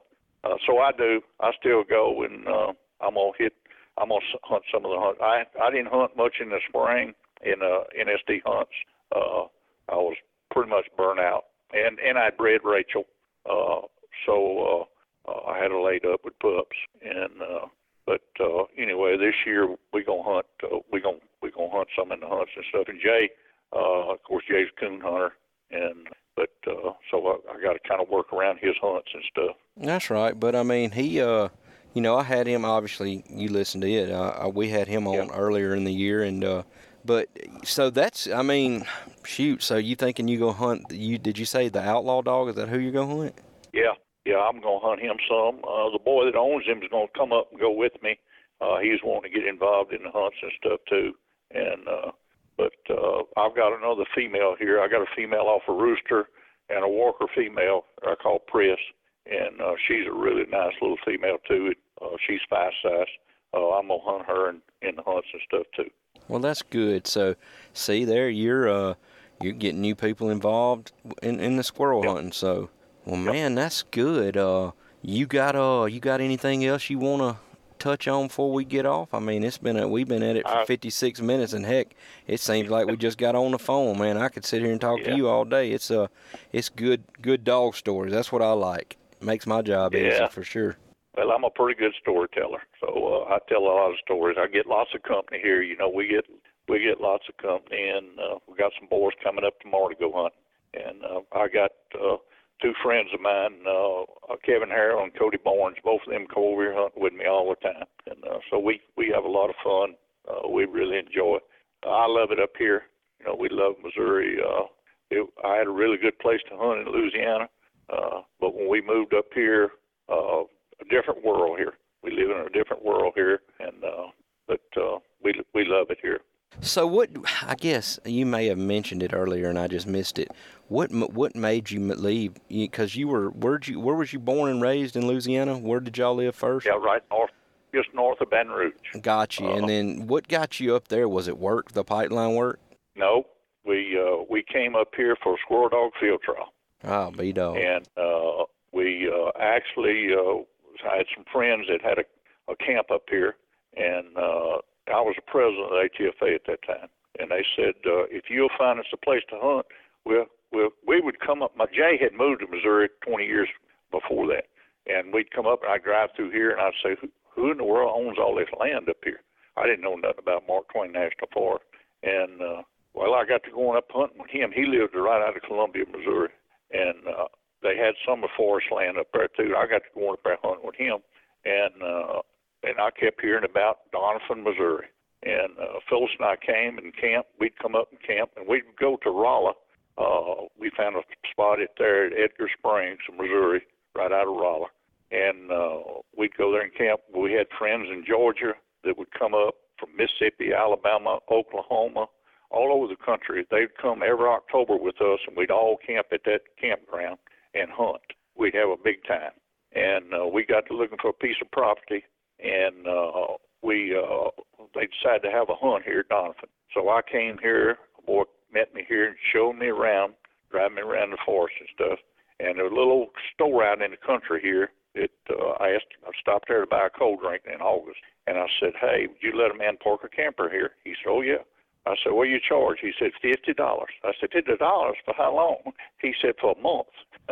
[0.47, 1.21] uh, so I do.
[1.39, 3.53] I still go, and uh, I'm gonna hit.
[3.97, 5.21] I'm gonna hunt some of the hunts.
[5.21, 7.13] I I didn't hunt much in the spring
[7.45, 8.73] in uh, NSD hunts.
[9.15, 9.47] Uh,
[9.87, 10.17] I was
[10.51, 13.05] pretty much burnt out and and I bred Rachel,
[13.49, 13.81] uh,
[14.25, 14.87] so
[15.27, 16.75] uh, uh, I had her laid up with pups.
[17.01, 17.67] And uh,
[18.05, 20.45] but uh, anyway, this year we gonna hunt.
[20.63, 22.87] Uh, we gonna we gonna hunt some in the hunts and stuff.
[22.87, 23.29] And Jay,
[23.73, 25.33] uh, of course, Jay's a coon hunter,
[25.71, 26.07] and
[26.39, 29.55] but uh, so I, I got to kind of work around his hunts and stuff.
[29.77, 30.39] That's right.
[30.39, 31.21] But I mean, he.
[31.21, 31.49] uh
[31.95, 32.65] you know, I had him.
[32.65, 34.11] Obviously, you listened to it.
[34.11, 35.35] Uh, we had him on yeah.
[35.35, 36.63] earlier in the year, and uh,
[37.03, 37.29] but
[37.63, 38.85] so that's, I mean,
[39.25, 39.63] shoot.
[39.63, 40.91] So you thinking you go hunt?
[40.91, 42.49] You did you say the outlaw dog?
[42.49, 43.35] Is that who you're gonna hunt?
[43.73, 43.93] Yeah,
[44.25, 44.37] yeah.
[44.37, 45.63] I'm gonna hunt him some.
[45.63, 48.19] Uh, the boy that owns him is gonna come up and go with me.
[48.61, 51.13] Uh, he's wanting to get involved in the hunts and stuff too.
[51.51, 52.11] And uh,
[52.59, 54.81] but uh, I've got another female here.
[54.81, 56.27] I got a female off a rooster
[56.69, 58.77] and a Walker female I call Press,
[59.25, 61.73] and uh, she's a really nice little female too.
[62.01, 63.07] Uh, she's fast size.
[63.53, 65.89] Uh, I'm gonna hunt her in, in the hunts and stuff too.
[66.27, 67.07] Well, that's good.
[67.07, 67.35] So,
[67.73, 68.93] see there, you're uh,
[69.41, 70.91] you're getting new people involved
[71.23, 72.11] in in the squirrel yep.
[72.11, 72.31] hunting.
[72.33, 72.69] So,
[73.05, 73.33] well, yep.
[73.33, 74.35] man, that's good.
[74.35, 77.48] Uh, you got uh, you got anything else you want to
[77.79, 79.13] touch on before we get off?
[79.13, 81.95] I mean, it's been a, we've been at it for 56 minutes, and heck,
[82.27, 84.17] it seems like we just got on the phone, man.
[84.17, 85.11] I could sit here and talk yeah.
[85.11, 85.71] to you all day.
[85.71, 86.07] It's uh,
[86.51, 88.11] it's good good dog stories.
[88.11, 88.97] That's what I like.
[89.21, 90.15] Makes my job yeah.
[90.15, 90.77] easy for sure.
[91.17, 94.37] Well, I'm a pretty good storyteller, so uh, I tell a lot of stories.
[94.39, 95.61] I get lots of company here.
[95.61, 96.25] You know, we get
[96.67, 99.95] we get lots of company, and uh, we got some boys coming up tomorrow to
[99.95, 100.39] go hunting.
[100.73, 102.17] And uh, I got uh,
[102.61, 105.77] two friends of mine, uh, Kevin Harrell and Cody Barnes.
[105.83, 108.59] Both of them come over here hunting with me all the time, and uh, so
[108.59, 109.95] we we have a lot of fun.
[110.27, 111.43] Uh, we really enjoy it.
[111.85, 112.83] Uh, I love it up here.
[113.19, 114.37] You know, we love Missouri.
[114.39, 114.65] Uh,
[115.11, 117.49] it, I had a really good place to hunt in Louisiana,
[117.89, 119.71] uh, but when we moved up here.
[120.07, 120.43] Uh,
[120.81, 121.73] a different world here.
[122.03, 124.07] We live in a different world here, and uh,
[124.47, 126.21] but uh, we we love it here.
[126.61, 127.09] So what?
[127.43, 130.29] I guess you may have mentioned it earlier, and I just missed it.
[130.67, 132.33] What what made you leave?
[132.49, 135.57] Because you were where you where was you born and raised in Louisiana?
[135.57, 136.65] Where did y'all live first?
[136.65, 137.31] Yeah, right north,
[137.73, 138.73] just north of Baton Rouge.
[139.01, 139.47] Got you.
[139.47, 141.07] Uh, and then what got you up there?
[141.07, 141.71] Was it work?
[141.71, 142.59] The pipeline work?
[142.95, 143.25] No,
[143.65, 146.53] we uh, we came up here for a squirrel dog field trial.
[146.83, 147.57] Oh, B dog.
[147.57, 148.43] And uh,
[148.73, 150.43] we uh, actually uh,
[150.91, 153.35] I had some friends that had a, a camp up here,
[153.77, 154.57] and uh,
[154.89, 156.89] I was the president of the ATFA at that time.
[157.19, 159.65] And they said, uh, if you'll find us a place to hunt,
[160.05, 161.55] we'll, we'll, we would come up.
[161.55, 163.49] My Jay had moved to Missouri 20 years
[163.91, 164.45] before that,
[164.87, 167.57] and we'd come up and I'd drive through here and I'd say, who, who in
[167.57, 169.21] the world owns all this land up here?
[169.57, 171.61] I didn't know nothing about Mark Twain National Park,
[172.03, 172.61] and uh,
[172.93, 174.51] well, I got to going up hunting with him.
[174.55, 176.29] He lived right out of Columbia, Missouri,
[176.71, 177.27] and uh,
[177.61, 179.55] they had summer forest land up there too.
[179.57, 180.99] I got to go up there hunting with him,
[181.43, 182.21] and uh,
[182.63, 184.87] and I kept hearing about Doniphan, Missouri.
[185.23, 187.29] And uh, Phyllis and I came and camped.
[187.39, 189.53] We'd come up and camp, and we'd go to Rolla.
[189.97, 193.61] Uh, we found a spot at there at Edgar Springs, Missouri,
[193.95, 194.67] right out of Rolla.
[195.11, 195.79] and uh,
[196.17, 197.01] we'd go there and camp.
[197.15, 198.53] We had friends in Georgia
[198.83, 202.05] that would come up from Mississippi, Alabama, Oklahoma,
[202.51, 203.45] all over the country.
[203.49, 207.17] They'd come every October with us, and we'd all camp at that campground
[207.53, 208.01] and hunt.
[208.37, 209.31] We'd have a big time,
[209.73, 212.03] and uh, we got to looking for a piece of property,
[212.43, 214.29] and uh, we uh,
[214.75, 216.49] they decided to have a hunt here at Doniphan.
[216.73, 217.77] So I came here.
[217.97, 218.23] A boy
[218.53, 220.13] met me here and showed me around,
[220.51, 221.99] driving me around the forest and stuff.
[222.39, 224.71] And there was a little store out in the country here.
[224.95, 228.37] It uh, I asked, I stopped there to buy a cold drink in August, and
[228.37, 231.21] I said, "Hey, would you let a man park a camper here?" He said, "Oh
[231.21, 231.43] yeah."
[231.85, 233.89] I said, "What do you charge?" He said, fifty dollars.
[234.03, 235.73] I said, fifty dollars for how long?
[236.01, 236.87] He said, for a month.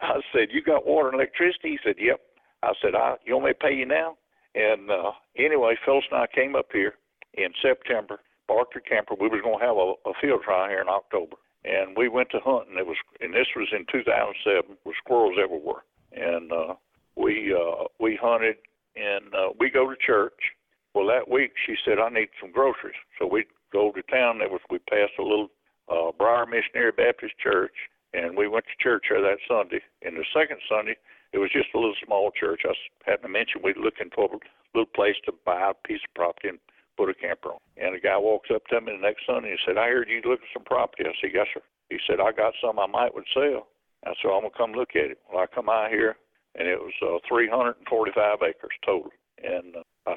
[0.00, 2.20] I said, "You got water and electricity?" He said, "Yep."
[2.62, 4.16] I said, "I you want me to pay you now?"
[4.54, 6.94] And uh, anyway, Phyllis and I came up here
[7.34, 9.14] in September, parked the camper.
[9.14, 12.40] We was to have a, a field trial here in October, and we went to
[12.40, 12.78] hunting.
[12.78, 15.84] It was, and this was in 2007, with squirrels everywhere.
[16.12, 16.74] And uh,
[17.16, 18.56] we uh, we hunted,
[18.96, 20.56] and uh, we go to church.
[20.94, 24.38] Well, that week she said I need some groceries, so we go to town.
[24.38, 25.50] There was we passed a little
[25.88, 27.74] uh, Briar Missionary Baptist Church,
[28.14, 29.80] and we went to church there that Sunday.
[30.02, 30.96] And the second Sunday,
[31.32, 32.62] it was just a little small church.
[32.64, 32.72] I
[33.04, 34.38] hadn't to mention we were looking for a
[34.74, 36.58] little place to buy a piece of property and
[36.96, 37.60] put a camper on.
[37.76, 40.16] And a guy walks up to me the next Sunday and said, I heard you
[40.24, 41.04] looking for some property.
[41.04, 41.62] I said, Yes, sir.
[41.90, 43.68] He said, I got some I might would sell.
[44.04, 45.18] I said, I'm gonna come look at it.
[45.28, 46.16] Well, I come out here
[46.54, 49.10] and it was uh, 345 acres total.
[49.42, 50.14] And uh, I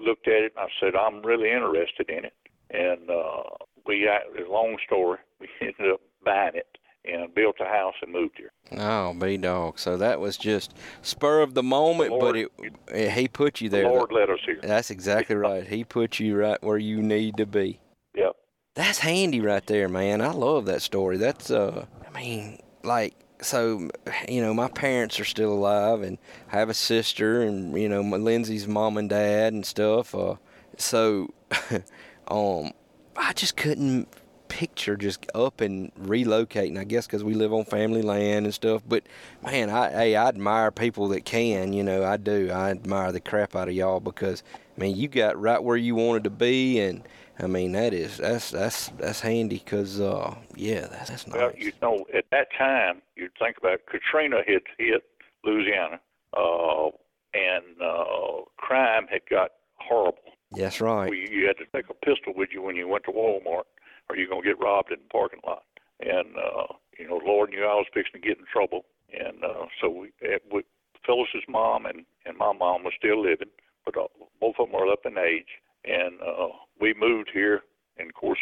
[0.00, 2.36] looked at it and I said, I'm really interested in it.
[2.70, 3.42] And uh,
[3.86, 5.18] we, it's a long story.
[5.40, 6.66] We ended up buying it
[7.12, 8.50] and built a house and moved here.
[8.78, 9.78] Oh, B dog.
[9.78, 13.60] So that was just spur of the moment, the Lord, but it, it, he put
[13.60, 13.84] you there.
[13.84, 14.58] The Lord led us here.
[14.62, 15.66] That's exactly right.
[15.66, 17.80] He put you right where you need to be.
[18.14, 18.36] Yep.
[18.74, 20.20] That's handy right there, man.
[20.20, 21.16] I love that story.
[21.16, 23.88] That's uh I mean, like so
[24.28, 26.18] you know, my parents are still alive and
[26.52, 30.14] I have a sister and you know, my Lindsay's mom and dad and stuff.
[30.14, 30.36] Uh
[30.76, 31.32] so
[32.28, 32.72] um
[33.16, 34.08] I just couldn't
[34.48, 36.78] picture just up and relocating.
[36.78, 38.82] I guess because we live on family land and stuff.
[38.86, 39.04] But
[39.42, 41.72] man, I hey, I admire people that can.
[41.72, 42.50] You know, I do.
[42.50, 44.42] I admire the crap out of y'all because
[44.76, 47.02] I mean, you got right where you wanted to be, and
[47.38, 51.36] I mean that is that's that's that's handy because uh, yeah, that's, that's nice.
[51.36, 55.02] Well, you know, at that time, you'd think about Katrina had hit
[55.44, 56.00] Louisiana,
[56.36, 56.86] uh,
[57.34, 60.18] and uh, crime had got horrible.
[60.52, 61.12] That's right.
[61.12, 63.64] You had to take a pistol with you when you went to Walmart
[64.08, 65.64] or you're gonna get robbed in the parking lot.
[66.00, 69.66] And uh, you know, Lord knew I was fixing to get in trouble, and uh,
[69.80, 70.12] so we,
[70.52, 70.62] we
[71.06, 73.50] Phyllis's mom and and my mom was still living,
[73.84, 74.06] but uh,
[74.40, 75.48] both of them were up in age,
[75.84, 76.48] and uh,
[76.80, 77.62] we moved here,
[77.98, 78.38] and of course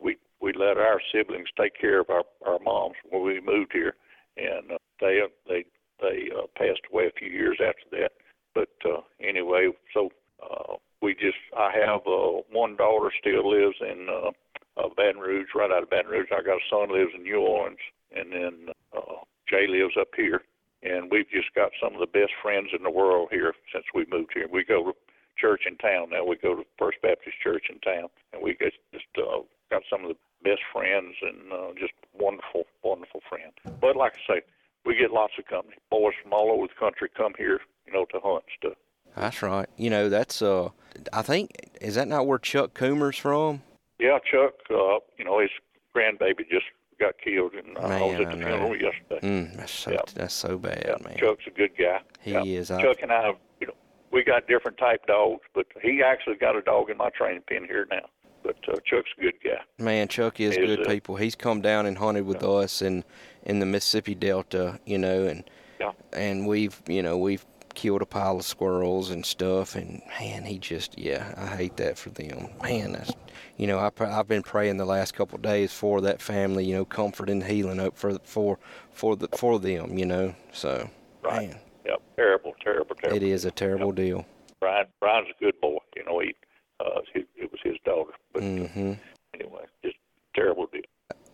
[0.00, 3.94] we we let our siblings take care of our our moms when we moved here,
[4.36, 5.64] and uh, they they
[6.00, 8.12] they uh, passed away a few years after that.
[8.54, 10.10] But uh, anyway, so
[10.42, 14.30] uh, we just I have uh, one daughter still lives in uh,
[14.78, 16.28] uh, Baton Rouge, right out of Baton Rouge.
[16.30, 17.78] I got a son lives in New Orleans,
[18.16, 20.42] and then uh, Jay lives up here.
[20.82, 24.06] And we've just got some of the best friends in the world here since we
[24.10, 24.46] moved here.
[24.50, 24.92] We go to
[25.36, 26.24] church in town now.
[26.24, 30.04] We go to First Baptist Church in town, and we get just uh, got some
[30.04, 33.54] of the best friends and uh, just wonderful, wonderful friends.
[33.80, 34.40] But like I say,
[34.84, 35.76] we get lots of company.
[35.90, 38.78] Boys from all over the country come here, you know, to hunt stuff.
[39.16, 39.68] That's right.
[39.76, 40.68] You know, that's uh,
[41.12, 43.62] I think is that not where Chuck Coomer's from?
[43.98, 44.54] Yeah, Chuck.
[44.70, 45.50] Uh, you know, his
[45.94, 46.66] grandbaby just
[47.00, 49.20] got killed, and uh, man, I was at the funeral yesterday.
[49.22, 50.06] Mm, that's so yep.
[50.14, 51.04] that's so bad, yep.
[51.04, 51.16] man.
[51.16, 52.00] Chuck's a good guy.
[52.20, 52.46] He yep.
[52.46, 52.68] is.
[52.68, 53.02] Chuck I...
[53.02, 53.74] and I, you know,
[54.12, 57.64] we got different type dogs, but he actually got a dog in my training pen
[57.64, 58.08] here now.
[58.42, 59.60] But uh, Chuck's a good guy.
[59.82, 61.16] Man, Chuck is, good uh, people.
[61.16, 62.48] He's come down and hunted with yeah.
[62.48, 63.04] us in
[63.42, 65.44] in the Mississippi Delta, you know, and
[65.80, 65.92] yeah.
[66.12, 67.44] and we've you know we've
[67.78, 69.76] killed a pile of squirrels and stuff.
[69.76, 72.48] And man, he just yeah, I hate that for them.
[72.60, 73.12] Man, that's
[73.56, 76.64] you know I I've been praying the last couple of days for that family.
[76.64, 78.58] You know, comfort and healing up for for
[78.92, 79.96] for the for them.
[79.96, 80.90] You know, so
[81.22, 81.50] right.
[81.50, 81.58] Man.
[81.86, 82.02] Yep.
[82.16, 83.16] Terrible, terrible, terrible.
[83.16, 83.94] It is a terrible yep.
[83.94, 84.26] deal.
[84.58, 85.78] Brian Brian's a good boy.
[85.94, 86.34] You know, he
[86.80, 88.12] uh, he, it was his daughter.
[88.32, 88.92] But mm-hmm.
[88.92, 88.94] uh,
[89.34, 89.96] anyway, just
[90.34, 90.82] terrible deal.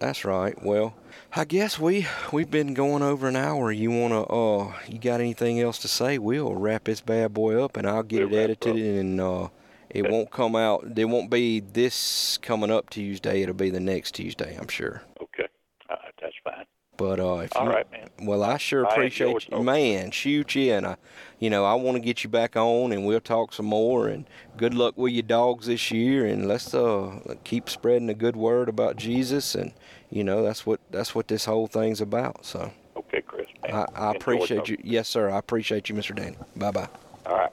[0.05, 0.63] That's right.
[0.63, 0.95] Well,
[1.35, 3.73] I guess we we've been going over an hour.
[3.73, 6.19] You wanna uh you got anything else to say?
[6.19, 9.49] We'll wrap this bad boy up and I'll get we'll it edited and uh
[9.89, 14.17] it won't come out it won't be this coming up Tuesday, it'll be the next
[14.17, 15.01] Tuesday, I'm sure.
[15.23, 15.49] Okay.
[15.89, 16.67] All right, that's fine.
[16.97, 18.09] But uh, if All you, right, man.
[18.23, 20.11] Well, I sure appreciate you, man.
[20.11, 20.97] Shoot you, and I,
[21.39, 24.09] you know, I want to get you back on, and we'll talk some more.
[24.09, 24.27] And
[24.57, 28.69] good luck with your dogs this year, and let's uh keep spreading the good word
[28.69, 29.73] about Jesus, and
[30.11, 32.45] you know that's what that's what this whole thing's about.
[32.45, 32.73] So.
[32.97, 33.49] Okay, Chris.
[33.63, 33.75] Man.
[33.75, 34.79] I, I appreciate you.
[34.83, 35.29] Yes, sir.
[35.29, 36.15] I appreciate you, Mr.
[36.15, 36.37] Danny.
[36.57, 36.89] Bye bye.
[37.27, 37.51] All right.